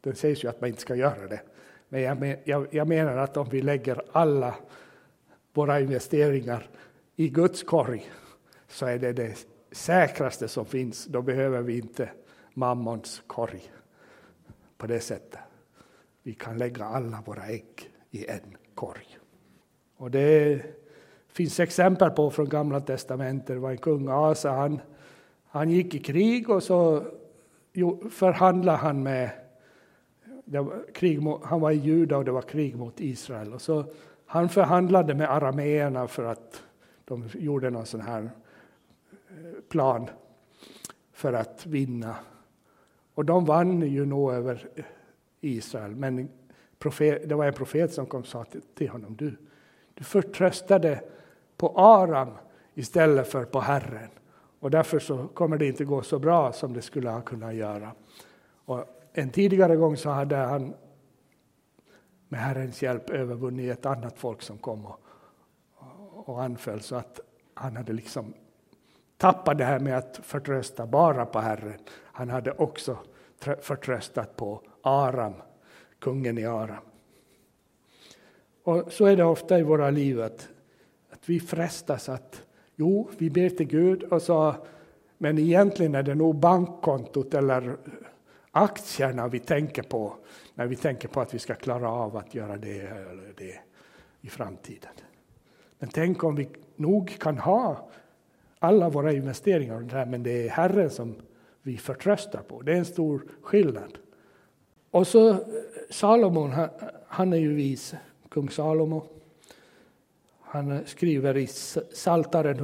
Det 0.00 0.14
sägs 0.14 0.44
ju 0.44 0.48
att 0.48 0.60
man 0.60 0.68
inte 0.68 0.80
ska 0.80 0.94
göra 0.94 1.26
det. 1.26 1.40
Men 1.88 2.02
jag, 2.02 2.38
jag, 2.44 2.66
jag 2.70 2.88
menar 2.88 3.16
att 3.16 3.36
om 3.36 3.48
vi 3.50 3.62
lägger 3.62 4.02
alla 4.12 4.54
våra 5.52 5.80
investeringar 5.80 6.70
i 7.16 7.28
Guds 7.28 7.62
korg 7.62 8.10
så 8.68 8.86
är 8.86 8.98
det 8.98 9.12
det 9.12 9.46
säkraste 9.72 10.48
som 10.48 10.66
finns. 10.66 11.04
Då 11.04 11.22
behöver 11.22 11.62
vi 11.62 11.78
inte 11.78 12.10
mammons 12.54 13.22
korg 13.26 13.72
på 14.78 14.86
det 14.86 15.00
sättet. 15.00 15.40
Vi 16.22 16.34
kan 16.34 16.58
lägga 16.58 16.84
alla 16.84 17.22
våra 17.26 17.46
ägg 17.46 17.90
i 18.10 18.26
en 18.26 18.56
korg. 18.74 19.18
Och 19.96 20.10
det 20.10 20.62
finns 21.32 21.60
exempel 21.60 22.10
på 22.10 22.30
från 22.30 22.48
Gamla 22.48 22.80
testamentet. 22.80 23.46
Det 23.46 23.58
var 23.58 23.70
en 23.70 23.78
kung 23.78 24.08
Asa, 24.08 24.50
han, 24.50 24.80
han 25.46 25.70
gick 25.70 25.94
i 25.94 25.98
krig 25.98 26.50
och 26.50 26.62
så 26.62 27.04
förhandlade 28.10 28.78
han 28.78 29.02
med 29.02 29.30
var 30.44 30.92
krig 30.94 31.22
mot, 31.22 31.44
han 31.44 31.60
var 31.60 31.70
i 31.70 31.76
Juda 31.76 32.16
och 32.16 32.24
det 32.24 32.30
var 32.30 32.42
krig 32.42 32.76
mot 32.76 33.00
Israel. 33.00 33.52
Och 33.54 33.62
så 33.62 33.84
han 34.26 34.48
förhandlade 34.48 35.14
med 35.14 35.30
arameerna 35.30 36.08
för 36.08 36.24
att 36.24 36.62
de 37.04 37.28
gjorde 37.34 37.70
någon 37.70 37.86
sån 37.86 38.00
här 38.00 38.30
eh, 39.30 39.60
plan. 39.68 40.10
för 41.12 41.32
att 41.32 41.66
vinna. 41.66 42.16
Och 43.14 43.24
de 43.24 43.44
vann 43.44 43.82
ju 43.82 44.06
nog 44.06 44.32
över 44.32 44.68
Israel, 45.40 45.96
men 45.96 46.28
profet, 46.78 47.28
det 47.28 47.34
var 47.34 47.46
en 47.46 47.52
profet 47.52 47.92
som 47.92 48.06
kom 48.06 48.20
och 48.20 48.26
sa 48.26 48.44
till 48.74 48.88
honom, 48.88 49.16
du, 49.16 49.36
du 49.94 50.04
förtröstade 50.04 51.00
på 51.60 51.68
Aram 51.76 52.30
istället 52.74 53.28
för 53.28 53.44
på 53.44 53.60
Herren. 53.60 54.08
Och 54.60 54.70
därför 54.70 54.98
så 54.98 55.28
kommer 55.28 55.58
det 55.58 55.66
inte 55.66 55.84
gå 55.84 56.02
så 56.02 56.18
bra 56.18 56.52
som 56.52 56.72
det 56.72 56.82
skulle 56.82 57.10
ha 57.10 57.20
kunnat 57.20 57.54
göra. 57.54 57.92
Och 58.64 58.84
en 59.12 59.30
tidigare 59.30 59.76
gång 59.76 59.96
så 59.96 60.10
hade 60.10 60.36
han 60.36 60.74
med 62.28 62.40
Herrens 62.40 62.82
hjälp 62.82 63.10
övervunnit 63.10 63.72
ett 63.72 63.86
annat 63.86 64.18
folk 64.18 64.42
som 64.42 64.58
kom 64.58 64.86
och, 64.86 65.00
och 66.28 66.42
anföll. 66.42 66.80
Så 66.80 66.96
att 66.96 67.20
han 67.54 67.76
hade 67.76 67.92
liksom 67.92 68.34
tappat 69.16 69.58
det 69.58 69.64
här 69.64 69.78
med 69.78 69.98
att 69.98 70.20
förtrösta 70.22 70.86
bara 70.86 71.26
på 71.26 71.38
Herren. 71.38 71.78
Han 71.90 72.30
hade 72.30 72.52
också 72.52 72.98
förtröstat 73.60 74.36
på 74.36 74.62
Aram, 74.82 75.34
kungen 75.98 76.38
i 76.38 76.46
Aram. 76.46 76.84
Och 78.64 78.92
så 78.92 79.06
är 79.06 79.16
det 79.16 79.24
ofta 79.24 79.58
i 79.58 79.62
våra 79.62 79.90
liv 79.90 80.22
att, 80.22 80.48
att 81.20 81.28
vi 81.28 81.40
frestas 81.40 82.08
att 82.08 82.42
jo, 82.76 83.08
vi 83.18 83.30
ber 83.30 83.48
till 83.48 83.66
Gud 83.66 84.02
och 84.02 84.22
så, 84.22 84.54
men 85.18 85.38
egentligen 85.38 85.94
är 85.94 86.02
det 86.02 86.14
nog 86.14 86.36
bankkontot 86.36 87.34
eller 87.34 87.76
aktierna 88.50 89.28
vi 89.28 89.38
tänker 89.38 89.82
på 89.82 90.16
när 90.54 90.66
vi 90.66 90.76
tänker 90.76 91.08
på 91.08 91.20
att 91.20 91.34
vi 91.34 91.38
ska 91.38 91.54
klara 91.54 91.90
av 91.90 92.16
att 92.16 92.34
göra 92.34 92.56
det 92.56 92.80
eller 92.80 93.34
det 93.36 93.60
i 94.20 94.28
framtiden. 94.28 94.90
Men 95.78 95.88
tänk 95.88 96.24
om 96.24 96.34
vi 96.34 96.48
nog 96.76 97.18
kan 97.18 97.38
ha 97.38 97.88
alla 98.58 98.88
våra 98.88 99.12
investeringar, 99.12 99.80
där, 99.80 100.06
men 100.06 100.22
det 100.22 100.46
är 100.46 100.50
Herren 100.50 100.90
som 100.90 101.14
vi 101.62 101.76
förtröstar 101.76 102.42
på. 102.42 102.62
Det 102.62 102.72
är 102.72 102.76
en 102.76 102.84
stor 102.84 103.22
skillnad. 103.42 103.98
Och 104.90 105.06
så 105.06 105.30
eh, 105.30 105.38
Salomon, 105.90 106.50
han, 106.50 106.68
han 107.06 107.32
är 107.32 107.36
ju 107.36 107.54
vis, 107.54 107.94
kung 108.28 108.50
Salomo. 108.50 109.19
Han 110.52 110.86
skriver 110.86 111.36
i 111.36 111.46
Psaltaren 111.46 112.56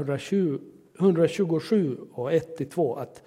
127 0.98 1.98
och 2.12 2.30
1-2 2.32 3.00
att 3.00 3.22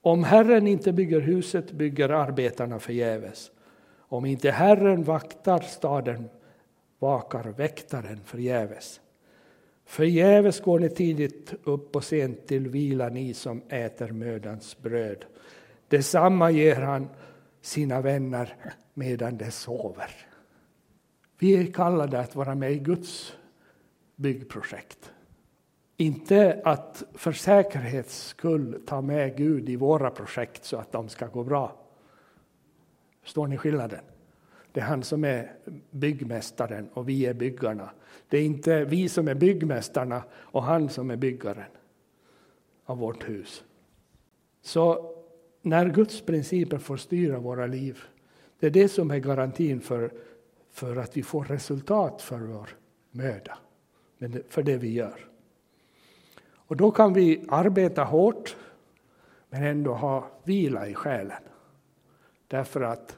om 0.00 0.24
Herren 0.24 0.66
inte 0.66 0.92
bygger 0.92 1.20
huset 1.20 1.72
bygger 1.72 2.08
arbetarna 2.08 2.78
förgäves. 2.78 3.50
Om 3.98 4.24
inte 4.24 4.50
Herren 4.50 5.02
vaktar 5.02 5.60
staden 5.60 6.28
vakar 6.98 7.44
väktaren 7.44 8.20
förgäves. 8.24 9.00
Förgäves 9.84 10.60
går 10.60 10.78
ni 10.78 10.88
tidigt 10.88 11.54
upp 11.64 11.96
och 11.96 12.04
sent 12.04 12.46
till 12.46 12.68
vila, 12.68 13.08
ni 13.08 13.34
som 13.34 13.62
äter 13.68 14.08
mödans 14.08 14.78
bröd. 14.78 15.24
Detsamma 15.88 16.50
ger 16.50 16.76
han 16.76 17.08
sina 17.60 18.00
vänner 18.00 18.56
medan 18.94 19.36
de 19.36 19.50
sover. 19.50 20.10
Vi 21.38 21.56
är 21.56 21.72
kallade 21.72 22.20
att 22.20 22.36
vara 22.36 22.54
med 22.54 22.72
i 22.72 22.78
Guds 22.78 23.36
byggprojekt. 24.22 25.12
Inte 25.96 26.60
att 26.64 27.02
för 27.14 27.32
säkerhets 27.32 28.26
skull 28.26 28.82
ta 28.86 29.00
med 29.00 29.36
Gud 29.36 29.68
i 29.68 29.76
våra 29.76 30.10
projekt 30.10 30.64
så 30.64 30.76
att 30.76 30.92
de 30.92 31.08
ska 31.08 31.26
gå 31.26 31.44
bra. 31.44 31.76
Förstår 33.22 33.46
ni 33.46 33.56
skillnaden? 33.56 34.04
Det 34.72 34.80
är 34.80 34.84
han 34.84 35.02
som 35.02 35.24
är 35.24 35.52
byggmästaren 35.90 36.88
och 36.92 37.08
vi 37.08 37.26
är 37.26 37.34
byggarna. 37.34 37.90
Det 38.28 38.38
är 38.38 38.44
inte 38.44 38.84
vi 38.84 39.08
som 39.08 39.28
är 39.28 39.34
byggmästarna 39.34 40.22
och 40.32 40.62
han 40.62 40.88
som 40.88 41.10
är 41.10 41.16
byggaren 41.16 41.70
av 42.84 42.98
vårt 42.98 43.28
hus. 43.28 43.64
Så 44.62 45.14
när 45.62 45.88
Guds 45.88 46.20
principer 46.20 46.78
får 46.78 46.96
styra 46.96 47.38
våra 47.38 47.66
liv, 47.66 47.98
det 48.60 48.66
är 48.66 48.70
det 48.70 48.88
som 48.88 49.10
är 49.10 49.18
garantin 49.18 49.80
för, 49.80 50.12
för 50.70 50.96
att 50.96 51.16
vi 51.16 51.22
får 51.22 51.44
resultat 51.44 52.22
för 52.22 52.38
vår 52.38 52.68
möda, 53.10 53.58
för 54.48 54.62
det 54.62 54.76
vi 54.76 54.92
gör. 54.92 55.28
Och 56.72 56.76
då 56.76 56.90
kan 56.90 57.12
vi 57.12 57.44
arbeta 57.48 58.04
hårt 58.04 58.56
men 59.50 59.62
ändå 59.62 59.94
ha 59.94 60.30
vila 60.44 60.88
i 60.88 60.94
själen. 60.94 61.42
Därför 62.48 62.80
att 62.80 63.16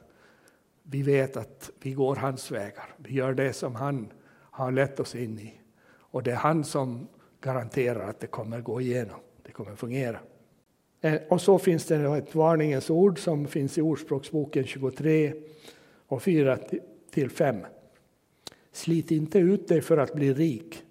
vi 0.83 1.01
vet 1.01 1.37
att 1.37 1.71
vi 1.81 1.91
går 1.91 2.15
hans 2.15 2.51
vägar. 2.51 2.95
Vi 2.97 3.13
gör 3.13 3.33
det 3.33 3.53
som 3.53 3.75
han 3.75 4.13
har 4.31 4.71
lett 4.71 4.99
oss 4.99 5.15
in 5.15 5.39
i. 5.39 5.53
Och 5.87 6.23
det 6.23 6.31
är 6.31 6.35
han 6.35 6.63
som 6.63 7.07
garanterar 7.41 8.09
att 8.09 8.19
det 8.19 8.27
kommer 8.27 8.61
gå 8.61 8.81
igenom. 8.81 9.19
Det 9.43 9.51
kommer 9.51 9.75
fungera. 9.75 10.19
Eh, 11.01 11.21
och 11.29 11.41
så 11.41 11.59
finns 11.59 11.85
det 11.85 12.17
ett 12.17 12.35
varningens 12.35 12.89
ord 12.89 13.19
som 13.19 13.47
finns 13.47 13.77
i 13.77 13.81
Ordspråksboken 13.81 14.63
23 14.65 15.33
och 16.07 16.23
4 16.23 16.57
till 17.11 17.29
5. 17.29 17.65
Slit 18.71 19.11
inte 19.11 19.39
ut 19.39 19.67
dig 19.67 19.81
för 19.81 19.97
att 19.97 20.13
bli 20.13 20.33
rik. 20.33 20.84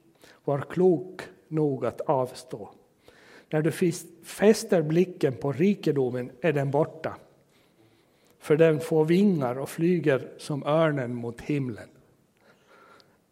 Var 0.45 0.61
klok 0.61 1.23
nog 1.49 1.87
att 1.87 2.01
avstå. 2.01 2.71
När 3.51 3.63
du 3.63 3.73
fäster 4.25 4.83
blicken 4.83 5.33
på 5.33 5.53
rikedomen 5.53 6.31
är 6.41 6.53
den 6.53 6.71
borta 6.71 7.17
för 8.45 8.57
den 8.57 8.81
får 8.81 9.05
vingar 9.05 9.59
och 9.59 9.69
flyger 9.69 10.29
som 10.39 10.63
örnen 10.67 11.15
mot 11.15 11.41
himlen. 11.41 11.89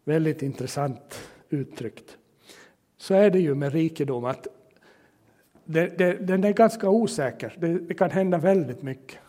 Väldigt 0.03 0.41
intressant 0.41 1.29
uttryckt. 1.49 2.17
Så 2.97 3.13
är 3.13 3.29
det 3.29 3.39
ju 3.39 3.55
med 3.55 3.73
rikedom, 3.73 4.25
att 4.25 4.47
det, 5.65 5.97
det, 5.97 6.13
den 6.13 6.43
är 6.43 6.53
ganska 6.53 6.89
osäker. 6.89 7.55
Det, 7.59 7.67
det, 7.67 7.93
kan 7.93 8.11
hända 8.11 8.37
väldigt 8.37 8.81
mycket. 8.81 9.19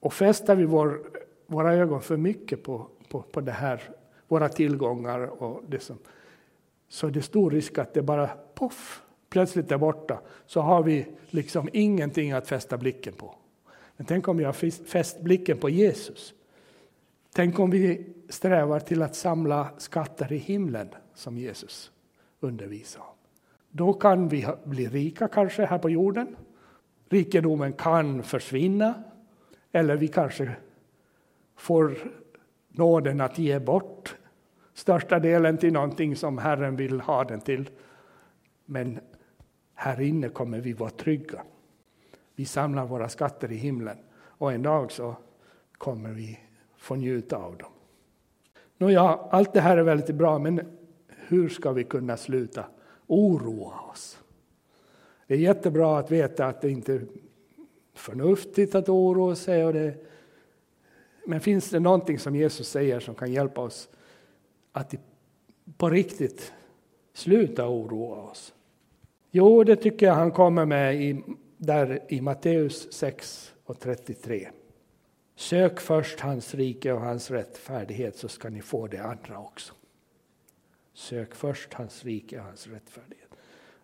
Och 0.00 0.12
fäster 0.12 0.54
vi 0.54 0.64
vår, 0.64 1.00
våra 1.46 1.74
ögon 1.74 2.00
för 2.00 2.16
mycket 2.16 2.62
på, 2.62 2.86
på, 3.08 3.22
på 3.22 3.40
det 3.40 3.52
här, 3.52 3.82
våra 4.28 4.48
tillgångar 4.48 5.42
och 5.42 5.62
det 5.68 5.80
som, 5.80 5.98
så 6.88 7.06
är 7.06 7.10
det 7.10 7.22
stor 7.22 7.50
risk 7.50 7.78
att 7.78 7.94
det 7.94 8.02
bara 8.02 8.30
poff, 8.54 9.02
plötsligt 9.28 9.72
är 9.72 9.78
borta. 9.78 10.20
Så 10.46 10.60
har 10.60 10.82
vi 10.82 11.06
liksom 11.30 11.68
ingenting 11.72 12.32
att 12.32 12.48
fästa 12.48 12.78
blicken 12.78 13.12
på. 13.12 13.34
Men 13.96 14.06
tänk 14.06 14.28
om 14.28 14.36
vi 14.36 14.44
har 14.44 14.84
fäst 14.84 15.20
blicken 15.20 15.58
på 15.58 15.68
Jesus. 15.68 16.34
Tänk 17.32 17.58
om 17.58 17.70
vi 17.70 18.06
strävar 18.28 18.80
till 18.80 19.02
att 19.02 19.16
samla 19.16 19.68
skatter 19.78 20.32
i 20.32 20.36
himlen 20.36 20.88
som 21.14 21.38
Jesus 21.38 21.90
undervisar 22.40 23.00
om. 23.00 23.14
Då 23.70 23.92
kan 23.92 24.28
vi 24.28 24.46
bli 24.64 24.86
rika 24.86 25.28
kanske 25.28 25.64
här 25.64 25.78
på 25.78 25.90
jorden. 25.90 26.36
Rikedomen 27.08 27.72
kan 27.72 28.22
försvinna. 28.22 28.94
Eller 29.72 29.96
vi 29.96 30.08
kanske 30.08 30.56
får 31.56 31.98
nåden 32.68 33.20
att 33.20 33.38
ge 33.38 33.58
bort 33.58 34.14
största 34.78 35.18
delen 35.18 35.58
till 35.58 35.72
någonting 35.72 36.16
som 36.16 36.38
Herren 36.38 36.76
vill 36.76 37.00
ha 37.00 37.24
den 37.24 37.40
till. 37.40 37.70
Men 38.64 39.00
här 39.74 40.00
inne 40.00 40.28
kommer 40.28 40.60
vi 40.60 40.72
vara 40.72 40.90
trygga. 40.90 41.42
Vi 42.34 42.44
samlar 42.44 42.86
våra 42.86 43.08
skatter 43.08 43.52
i 43.52 43.56
himlen 43.56 43.98
och 44.14 44.52
en 44.52 44.62
dag 44.62 44.92
så 44.92 45.16
kommer 45.72 46.10
vi 46.10 46.38
få 46.76 46.94
njuta 46.94 47.36
av 47.36 47.56
dem. 47.56 47.70
Nåja, 48.76 49.02
allt 49.30 49.52
det 49.52 49.60
här 49.60 49.76
är 49.76 49.82
väldigt 49.82 50.14
bra, 50.14 50.38
men 50.38 50.60
hur 51.06 51.48
ska 51.48 51.72
vi 51.72 51.84
kunna 51.84 52.16
sluta 52.16 52.64
oroa 53.06 53.80
oss? 53.80 54.18
Det 55.26 55.34
är 55.34 55.38
jättebra 55.38 55.98
att 55.98 56.10
veta 56.10 56.46
att 56.46 56.60
det 56.60 56.70
inte 56.70 56.92
är 56.94 57.06
förnuftigt 57.94 58.74
att 58.74 58.88
oroa 58.88 59.34
sig. 59.34 59.64
Och 59.64 59.72
det, 59.72 59.94
men 61.26 61.40
finns 61.40 61.70
det 61.70 61.80
någonting 61.80 62.18
som 62.18 62.36
Jesus 62.36 62.68
säger 62.68 63.00
som 63.00 63.14
kan 63.14 63.32
hjälpa 63.32 63.60
oss 63.60 63.88
att 64.72 64.94
på 65.76 65.90
riktigt 65.90 66.52
sluta 67.12 67.68
oroa 67.68 68.16
oss? 68.16 68.54
Jo, 69.30 69.64
det 69.64 69.76
tycker 69.76 70.06
jag 70.06 70.14
han 70.14 70.30
kommer 70.30 70.66
med 70.66 71.02
i 71.02 71.22
där 71.56 72.00
i 72.08 72.20
Matteus 72.20 72.92
6 72.92 73.54
och 73.64 73.80
33. 73.80 74.48
Sök 75.36 75.80
först 75.80 76.20
hans 76.20 76.54
rike 76.54 76.92
och 76.92 77.00
hans 77.00 77.30
rättfärdighet 77.30 78.16
så 78.16 78.28
ska 78.28 78.48
ni 78.48 78.62
få 78.62 78.86
det 78.86 78.98
andra 78.98 79.38
också. 79.38 79.74
Sök 80.94 81.34
först 81.34 81.74
hans 81.74 82.04
rike 82.04 82.38
och 82.38 82.44
hans 82.44 82.66
rättfärdighet. 82.66 83.28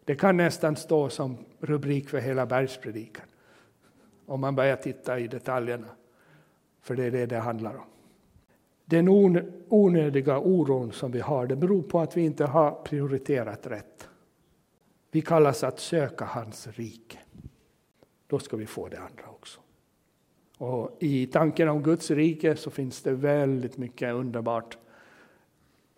Det 0.04 0.14
kan 0.14 0.36
nästan 0.36 0.76
stå 0.76 1.08
som 1.08 1.36
rubrik 1.60 2.08
för 2.08 2.18
hela 2.18 2.46
bergspredikan. 2.46 3.26
Om 4.26 4.40
man 4.40 4.54
börjar 4.54 4.76
titta 4.76 5.18
i 5.18 5.28
detaljerna. 5.28 5.88
För 6.80 6.96
det 6.96 7.04
är 7.04 7.10
det 7.10 7.26
det 7.26 7.38
handlar 7.38 7.76
om. 7.76 7.86
Den 8.84 9.08
onödiga 9.68 10.38
oron 10.38 10.92
som 10.92 11.12
vi 11.12 11.20
har 11.20 11.46
det 11.46 11.56
beror 11.56 11.82
på 11.82 12.00
att 12.00 12.16
vi 12.16 12.24
inte 12.24 12.44
har 12.44 12.70
prioriterat 12.70 13.66
rätt. 13.66 14.08
Vi 15.10 15.20
kallas 15.20 15.64
att 15.64 15.80
söka 15.80 16.24
hans 16.24 16.66
rike 16.66 17.18
då 18.26 18.38
ska 18.38 18.56
vi 18.56 18.66
få 18.66 18.88
det 18.88 18.98
andra 18.98 19.24
också. 19.28 19.60
Och 20.58 20.96
I 21.00 21.26
tanken 21.26 21.68
om 21.68 21.82
Guds 21.82 22.10
rike 22.10 22.56
så 22.56 22.70
finns 22.70 23.02
det 23.02 23.12
väldigt 23.12 23.78
mycket 23.78 24.14
underbart. 24.14 24.78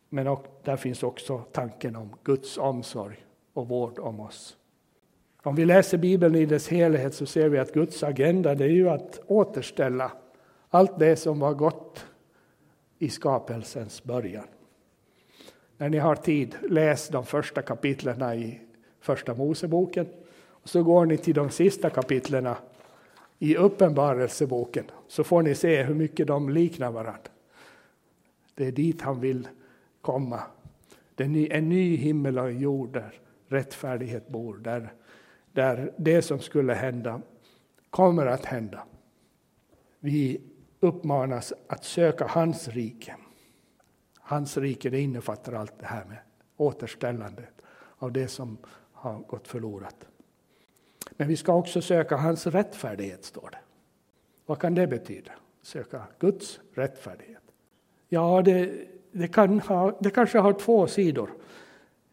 Men 0.08 0.36
där 0.64 0.76
finns 0.76 1.02
också 1.02 1.38
tanken 1.52 1.96
om 1.96 2.10
Guds 2.24 2.58
omsorg 2.58 3.24
och 3.52 3.68
vård 3.68 3.98
om 3.98 4.20
oss. 4.20 4.56
Om 5.42 5.54
vi 5.54 5.64
läser 5.64 5.98
Bibeln 5.98 6.34
i 6.34 6.46
dess 6.46 6.68
helhet 6.68 7.14
så 7.14 7.26
ser 7.26 7.48
vi 7.48 7.58
att 7.58 7.72
Guds 7.72 8.02
agenda 8.02 8.54
det 8.54 8.64
är 8.64 8.68
ju 8.68 8.88
att 8.88 9.20
återställa 9.26 10.12
allt 10.68 10.98
det 10.98 11.16
som 11.16 11.38
var 11.40 11.54
gott 11.54 12.06
i 12.98 13.08
skapelsens 13.08 14.04
början. 14.04 14.46
När 15.76 15.88
ni 15.88 15.98
har 15.98 16.16
tid, 16.16 16.56
läs 16.62 17.08
de 17.08 17.26
första 17.26 17.62
kapitlen 17.62 18.32
i 18.32 18.60
Första 19.00 19.34
Moseboken. 19.34 20.06
Och 20.38 20.68
så 20.68 20.82
går 20.82 21.06
ni 21.06 21.16
till 21.16 21.34
de 21.34 21.50
sista 21.50 21.90
kapitlen 21.90 22.54
i 23.38 23.56
Uppenbarelseboken, 23.56 24.84
så 25.08 25.24
får 25.24 25.42
ni 25.42 25.54
se 25.54 25.82
hur 25.82 25.94
mycket 25.94 26.26
de 26.26 26.48
liknar 26.48 26.90
varandra. 26.90 27.30
Det 28.54 28.66
är 28.66 28.72
dit 28.72 29.02
han 29.02 29.20
vill 29.20 29.48
komma. 30.00 30.42
Det 31.14 31.24
är 31.24 31.52
en 31.52 31.68
ny 31.68 31.96
himmel 31.96 32.38
och 32.38 32.52
jord 32.52 32.92
där 32.92 33.14
rättfärdighet 33.48 34.28
bor, 34.28 34.56
där, 34.56 34.92
där 35.52 35.92
det 35.96 36.22
som 36.22 36.38
skulle 36.38 36.74
hända 36.74 37.20
kommer 37.90 38.26
att 38.26 38.44
hända. 38.44 38.82
Vi 40.00 40.40
uppmanas 40.86 41.52
att 41.68 41.84
söka 41.84 42.26
hans 42.26 42.68
rike. 42.68 43.16
Hans 44.18 44.56
rike 44.56 44.90
det 44.90 45.00
innefattar 45.00 45.52
allt 45.52 45.78
det 45.78 45.86
här 45.86 46.04
med 46.04 46.18
återställandet 46.56 47.62
av 47.98 48.12
det 48.12 48.28
som 48.28 48.58
har 48.92 49.18
gått 49.18 49.48
förlorat. 49.48 50.06
Men 51.10 51.28
vi 51.28 51.36
ska 51.36 51.54
också 51.54 51.82
söka 51.82 52.16
hans 52.16 52.46
rättfärdighet, 52.46 53.24
står 53.24 53.48
det. 53.52 53.58
Vad 54.46 54.58
kan 54.58 54.74
det 54.74 54.86
betyda? 54.86 55.32
Söka 55.62 56.02
Guds 56.18 56.60
rättfärdighet. 56.74 57.42
Ja, 58.08 58.42
det, 58.42 58.72
det, 59.12 59.28
kan 59.28 59.60
ha, 59.60 59.98
det 60.00 60.10
kanske 60.10 60.38
har 60.38 60.52
två 60.52 60.86
sidor. 60.86 61.30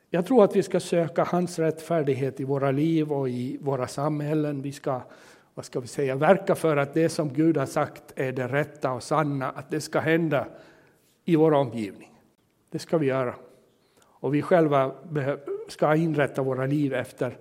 Jag 0.10 0.26
tror 0.26 0.44
att 0.44 0.56
vi 0.56 0.64
ska 0.64 0.80
söka 0.80 1.24
hans 1.24 1.60
rättfärdighet 1.60 2.40
i 2.40 2.44
våra 2.44 2.72
liv 2.72 3.12
och 3.12 3.30
i 3.30 3.58
våra 3.62 3.88
samhällen. 3.88 4.62
Vi 4.62 4.72
ska, 4.72 5.02
vad 5.54 5.66
ska 5.66 5.80
vi 5.80 5.88
säga, 5.88 6.16
verka 6.16 6.56
för 6.56 6.78
att 6.78 6.94
det 6.94 7.10
som 7.10 7.34
Gud 7.34 7.58
har 7.58 7.66
sagt 7.66 8.14
är 8.16 8.32
det 8.32 8.48
rätta 8.48 8.92
och 8.92 9.04
sanna, 9.04 9.52
att 9.52 9.72
det 9.72 9.82
ska 9.82 10.00
hända 10.00 10.48
i 11.26 11.36
vår 11.36 11.54
omgivning. 11.54 12.20
Det 12.70 12.80
ska 12.80 12.98
vi 12.98 13.06
göra. 13.06 13.36
Och 14.04 14.34
vi 14.34 14.42
själva 14.42 14.92
ska 15.68 15.96
inrätta 15.96 16.42
våra 16.42 16.66
liv 16.66 16.94
efter 16.94 17.38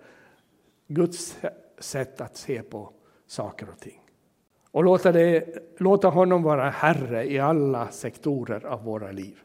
Guds 0.86 1.38
sätt 1.78 2.20
att 2.20 2.36
se 2.36 2.62
på 2.62 2.92
saker 3.26 3.68
och 3.68 3.80
ting. 3.80 4.00
Och 4.70 4.84
låta, 4.84 5.12
det, 5.12 5.44
låta 5.78 6.08
honom 6.08 6.42
vara 6.42 6.70
Herre 6.70 7.32
i 7.32 7.38
alla 7.38 7.88
sektorer 7.88 8.66
av 8.66 8.84
våra 8.84 9.12
liv. 9.12 9.38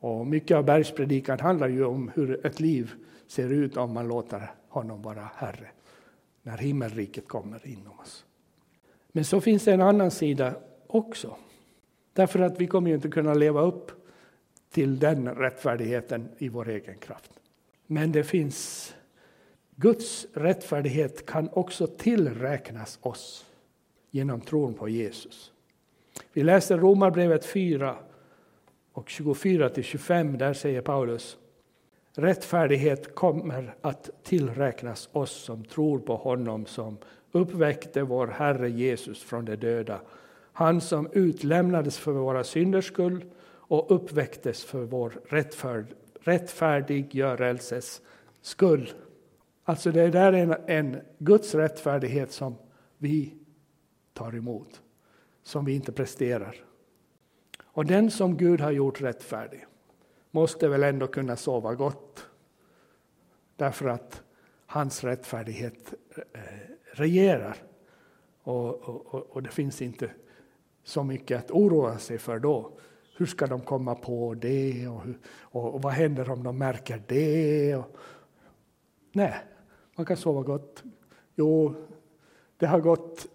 Och 0.00 0.26
mycket 0.26 0.56
av 0.56 0.64
bergspredikan 0.64 1.40
handlar 1.40 1.68
ju 1.68 1.84
om 1.84 2.10
hur 2.14 2.46
ett 2.46 2.60
liv 2.60 2.92
ser 3.26 3.52
ut 3.52 3.76
om 3.76 3.92
man 3.92 4.08
låter 4.08 4.50
honom 4.68 5.02
vara 5.02 5.28
Herre. 5.34 5.68
När 6.42 6.58
himmelriket 6.58 7.28
kommer 7.28 7.66
inom 7.66 8.00
oss. 8.00 8.24
Men 9.12 9.24
så 9.24 9.40
finns 9.40 9.64
det 9.64 9.72
en 9.72 9.80
annan 9.80 10.10
sida 10.10 10.54
också. 10.86 11.36
Därför 12.12 12.38
att 12.38 12.60
vi 12.60 12.66
kommer 12.66 12.88
ju 12.88 12.94
inte 12.94 13.08
kunna 13.08 13.34
leva 13.34 13.60
upp 13.60 13.90
till 14.70 14.98
den 14.98 15.28
rättfärdigheten 15.28 16.28
i 16.38 16.48
vår 16.48 16.68
egen 16.68 16.98
kraft. 16.98 17.30
Men 17.86 18.12
det 18.12 18.24
finns 18.24 18.94
Guds 19.76 20.26
rättfärdighet 20.34 21.26
kan 21.26 21.48
också 21.52 21.86
tillräknas 21.86 22.98
oss 23.02 23.46
genom 24.10 24.40
tron 24.40 24.74
på 24.74 24.88
Jesus. 24.88 25.52
Vi 26.32 26.42
läser 26.42 26.78
Romarbrevet 26.78 27.46
4 27.46 27.96
och 28.92 29.08
24 29.08 29.68
till 29.68 29.84
25. 29.84 30.38
Där 30.38 30.54
säger 30.54 30.80
Paulus 30.80 31.36
Rättfärdighet 32.14 33.14
kommer 33.14 33.74
att 33.80 34.10
tillräknas 34.22 35.08
oss 35.12 35.32
som 35.32 35.64
tror 35.64 35.98
på 35.98 36.16
honom 36.16 36.66
som 36.66 36.98
uppväckte 37.32 38.02
vår 38.02 38.26
Herre 38.26 38.70
Jesus 38.70 39.22
från 39.22 39.44
de 39.44 39.56
döda. 39.56 40.00
Han 40.52 40.80
som 40.80 41.08
utlämnades 41.12 41.98
för 41.98 42.12
våra 42.12 42.44
synders 42.44 42.86
skull 42.86 43.24
och 43.44 43.94
uppväcktes 43.94 44.64
för 44.64 44.82
vår 44.84 45.20
rättfärd, 45.28 45.86
rättfärdiggörelses 46.20 48.02
skull. 48.40 48.92
Alltså 49.64 49.92
det 49.92 50.10
där 50.10 50.32
är 50.32 50.42
en, 50.42 50.56
en 50.66 51.00
Guds 51.18 51.54
rättfärdighet 51.54 52.32
som 52.32 52.56
vi 52.98 53.34
tar 54.12 54.36
emot, 54.36 54.82
som 55.42 55.64
vi 55.64 55.74
inte 55.74 55.92
presterar. 55.92 56.56
Och 57.64 57.86
den 57.86 58.10
som 58.10 58.36
Gud 58.36 58.60
har 58.60 58.70
gjort 58.70 59.00
rättfärdig 59.00 59.66
måste 60.32 60.68
väl 60.68 60.82
ändå 60.82 61.06
kunna 61.06 61.36
sova 61.36 61.74
gott. 61.74 62.26
Därför 63.56 63.88
att 63.88 64.22
hans 64.66 65.04
rättfärdighet 65.04 65.94
eh, 66.32 66.40
regerar. 66.92 67.56
Och, 68.42 68.80
och, 68.80 69.30
och, 69.30 69.42
det 69.42 69.50
finns 69.50 69.82
inte 69.82 70.10
så 70.84 71.04
mycket 71.04 71.38
att 71.38 71.50
oroa 71.50 71.98
sig 71.98 72.18
för 72.18 72.38
då. 72.38 72.78
Hur 73.16 73.26
ska 73.26 73.46
de 73.46 73.60
komma 73.60 73.94
på 73.94 74.34
det? 74.34 74.88
Och, 74.88 75.02
hur, 75.02 75.18
och, 75.40 75.82
vad 75.82 75.92
händer 75.92 76.30
om 76.30 76.42
de 76.42 76.58
märker 76.58 77.02
det? 77.06 77.82
nej, 79.12 79.34
man 79.96 80.06
kan 80.06 80.16
sova 80.16 80.42
gott. 80.42 80.82
Jo, 81.34 81.74
det 82.56 82.66
har 82.66 82.80
gått 82.80 83.26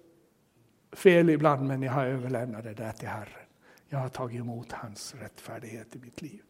fel 0.91 1.29
ibland, 1.29 1.67
men 1.67 1.83
jag 1.83 1.91
har 1.91 2.05
överlämnat 2.05 2.63
det 2.63 2.73
där 2.73 2.91
till 2.91 3.07
Herren. 3.07 3.47
Jag 3.89 3.99
har 3.99 4.09
tagit 4.09 4.39
emot 4.39 4.71
hans 4.71 5.15
rättfärdighet 5.15 5.95
i 5.95 5.99
mitt 5.99 6.21
liv. 6.21 6.46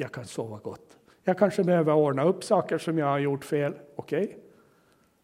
Jag 0.00 0.12
kan 0.12 0.24
sova 0.24 0.58
gott. 0.58 0.98
Jag 1.24 1.38
kanske 1.38 1.64
behöver 1.64 1.92
ordna 1.92 2.24
upp 2.24 2.44
saker 2.44 2.78
som 2.78 2.98
jag 2.98 3.06
har 3.06 3.18
gjort 3.18 3.44
fel, 3.44 3.74
okej. 3.96 4.24
Okay. 4.24 4.36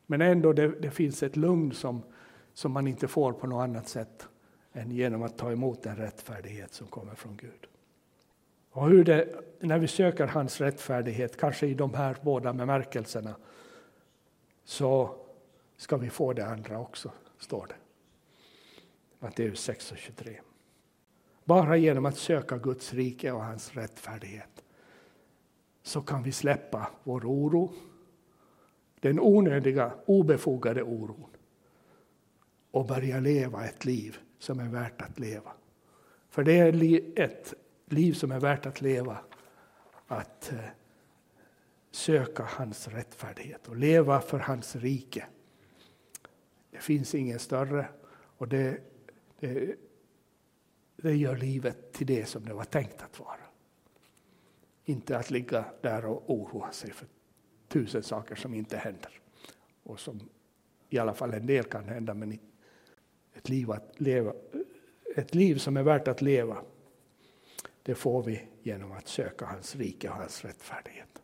Men 0.06 0.20
ändå, 0.20 0.52
det, 0.52 0.68
det, 0.68 0.90
finns 0.90 1.22
ett 1.22 1.36
lugn 1.36 1.72
som, 1.72 2.02
som 2.52 2.72
man 2.72 2.86
inte 2.86 3.08
får 3.08 3.32
på 3.32 3.46
något 3.46 3.62
annat 3.62 3.88
sätt 3.88 4.28
än 4.72 4.90
genom 4.90 5.22
att 5.22 5.38
ta 5.38 5.52
emot 5.52 5.82
den 5.82 5.96
rättfärdighet 5.96 6.72
som 6.72 6.86
kommer 6.86 7.14
från 7.14 7.36
Gud. 7.36 7.66
Och 8.70 8.88
hur 8.88 9.04
det, 9.04 9.28
när 9.60 9.78
vi 9.78 9.88
söker 9.88 10.26
hans 10.26 10.60
rättfärdighet, 10.60 11.36
kanske 11.36 11.66
i 11.66 11.74
de 11.74 11.94
här 11.94 12.16
båda 12.22 12.52
bemärkelserna, 12.52 13.34
så 14.64 15.16
ska 15.76 15.96
vi 15.96 16.10
få 16.10 16.32
det 16.32 16.46
andra 16.46 16.78
också, 16.78 17.12
står 17.38 17.66
det. 17.66 17.76
Matteus 19.18 19.60
6 19.60 19.92
och 19.92 19.98
23. 19.98 20.40
Bara 21.44 21.76
genom 21.76 22.06
att 22.06 22.16
söka 22.16 22.58
Guds 22.58 22.94
rike 22.94 23.32
och 23.32 23.44
hans 23.44 23.74
rättfärdighet 23.74 24.53
så 25.84 26.00
kan 26.00 26.22
vi 26.22 26.32
släppa 26.32 26.90
vår 27.02 27.20
oro, 27.24 27.72
den 29.00 29.20
onödiga, 29.20 29.92
obefogade 30.06 30.82
oron 30.82 31.30
och 32.70 32.86
börja 32.86 33.20
leva 33.20 33.64
ett 33.64 33.84
liv 33.84 34.18
som 34.38 34.60
är 34.60 34.68
värt 34.68 35.02
att 35.02 35.18
leva. 35.18 35.52
För 36.28 36.44
det 36.44 36.58
är 36.58 37.20
ett 37.20 37.54
liv 37.86 38.12
som 38.12 38.32
är 38.32 38.40
värt 38.40 38.66
att 38.66 38.80
leva, 38.80 39.18
att 40.06 40.52
eh, 40.52 40.58
söka 41.90 42.42
hans 42.42 42.88
rättfärdighet 42.88 43.68
och 43.68 43.76
leva 43.76 44.20
för 44.20 44.38
hans 44.38 44.76
rike. 44.76 45.26
Det 46.70 46.78
finns 46.78 47.14
ingen 47.14 47.38
större 47.38 47.88
och 48.12 48.48
det, 48.48 48.80
det, 49.40 49.74
det 50.96 51.16
gör 51.16 51.36
livet 51.36 51.92
till 51.92 52.06
det 52.06 52.28
som 52.28 52.44
det 52.44 52.54
var 52.54 52.64
tänkt 52.64 53.02
att 53.02 53.20
vara. 53.20 53.53
Inte 54.84 55.18
att 55.18 55.30
ligga 55.30 55.64
där 55.80 56.04
och 56.04 56.30
oroa 56.30 56.72
sig 56.72 56.92
för 56.92 57.06
tusen 57.68 58.02
saker 58.02 58.34
som 58.34 58.54
inte 58.54 58.76
händer. 58.76 59.20
Och 59.82 60.00
som 60.00 60.20
i 60.88 60.98
alla 60.98 61.14
fall 61.14 61.34
en 61.34 61.46
del 61.46 61.64
kan 61.64 61.88
hända, 61.88 62.14
men 62.14 62.38
ett 63.34 63.48
liv, 63.48 63.70
att 63.70 64.00
leva, 64.00 64.32
ett 65.16 65.34
liv 65.34 65.56
som 65.56 65.76
är 65.76 65.82
värt 65.82 66.08
att 66.08 66.22
leva, 66.22 66.62
det 67.82 67.94
får 67.94 68.22
vi 68.22 68.42
genom 68.62 68.92
att 68.92 69.08
söka 69.08 69.46
hans 69.46 69.76
rike 69.76 70.08
och 70.08 70.16
hans 70.16 70.44
rättfärdighet. 70.44 71.22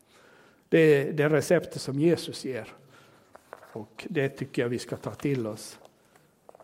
Det 0.68 0.78
är 0.78 1.12
det 1.12 1.28
receptet 1.28 1.82
som 1.82 2.00
Jesus 2.00 2.44
ger. 2.44 2.74
Och 3.72 4.06
det 4.10 4.28
tycker 4.28 4.62
jag 4.62 4.68
vi 4.68 4.78
ska 4.78 4.96
ta 4.96 5.14
till 5.14 5.46
oss, 5.46 5.78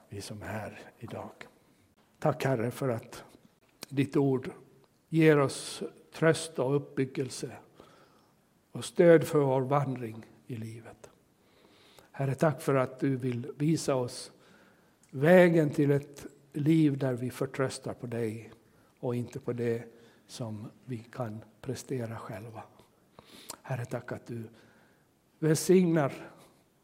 vi 0.09 0.21
som 0.21 0.43
är 0.43 0.47
här 0.47 0.81
idag. 0.99 1.31
Tack 2.19 2.45
Herre 2.45 2.71
för 2.71 2.89
att 2.89 3.25
ditt 3.89 4.17
ord 4.17 4.51
ger 5.09 5.39
oss 5.39 5.83
tröst 6.17 6.59
och 6.59 6.77
uppbyggelse 6.77 7.51
och 8.73 8.85
stöd 8.85 9.25
för 9.25 9.39
vår 9.39 9.61
vandring 9.61 10.27
i 10.47 10.57
livet. 10.57 11.11
Herre, 12.11 12.35
tack 12.35 12.61
för 12.61 12.75
att 12.75 13.01
du 13.01 13.17
vill 13.17 13.53
visa 13.59 13.95
oss 13.95 14.33
vägen 15.11 15.71
till 15.71 15.91
ett 15.91 16.27
liv 16.53 16.99
där 16.99 17.13
vi 17.13 17.31
förtröstar 17.31 17.95
på 17.95 18.07
dig 18.07 18.53
och 19.01 19.15
inte 19.15 19.41
på 19.41 19.53
det 19.53 19.85
som 20.27 20.71
vi 20.85 20.99
kan 20.99 21.45
prestera 21.61 22.19
själva. 22.19 22.63
Herre, 23.63 23.85
tack 23.85 24.13
att 24.13 24.27
du 24.27 24.43
välsignar 25.39 26.13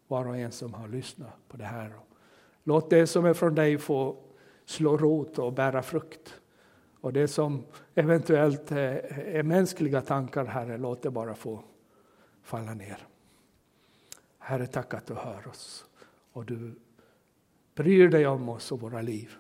var 0.08 0.28
och 0.28 0.36
en 0.36 0.52
som 0.52 0.74
har 0.74 0.88
lyssnat 0.88 1.48
på 1.48 1.56
det 1.56 1.64
här. 1.64 1.92
Låt 2.64 2.90
det 2.90 3.06
som 3.06 3.24
är 3.24 3.34
från 3.34 3.54
dig 3.54 3.78
få 3.78 4.16
slå 4.64 4.96
rot 4.96 5.38
och 5.38 5.52
bära 5.52 5.82
frukt. 5.82 6.41
Och 7.02 7.12
det 7.12 7.28
som 7.28 7.64
eventuellt 7.94 8.72
är 8.72 9.42
mänskliga 9.42 10.00
tankar, 10.00 10.44
Herre, 10.44 10.78
låt 10.78 11.02
det 11.02 11.10
bara 11.10 11.34
få 11.34 11.64
falla 12.42 12.74
ner. 12.74 13.06
Herre, 14.38 14.66
tack 14.66 14.94
att 14.94 15.06
du 15.06 15.14
hör 15.14 15.48
oss 15.48 15.84
och 16.32 16.44
du 16.44 16.74
bryr 17.74 18.08
dig 18.08 18.26
om 18.26 18.48
oss 18.48 18.72
och 18.72 18.80
våra 18.80 19.02
liv. 19.02 19.34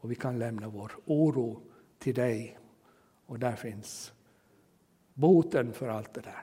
Och 0.00 0.10
vi 0.10 0.14
kan 0.14 0.38
lämna 0.38 0.68
vår 0.68 0.92
oro 1.04 1.60
till 1.98 2.14
dig. 2.14 2.58
Och 3.26 3.38
där 3.38 3.56
finns 3.56 4.12
boten 5.14 5.72
för 5.72 5.88
allt 5.88 6.14
det 6.14 6.20
där. 6.20 6.42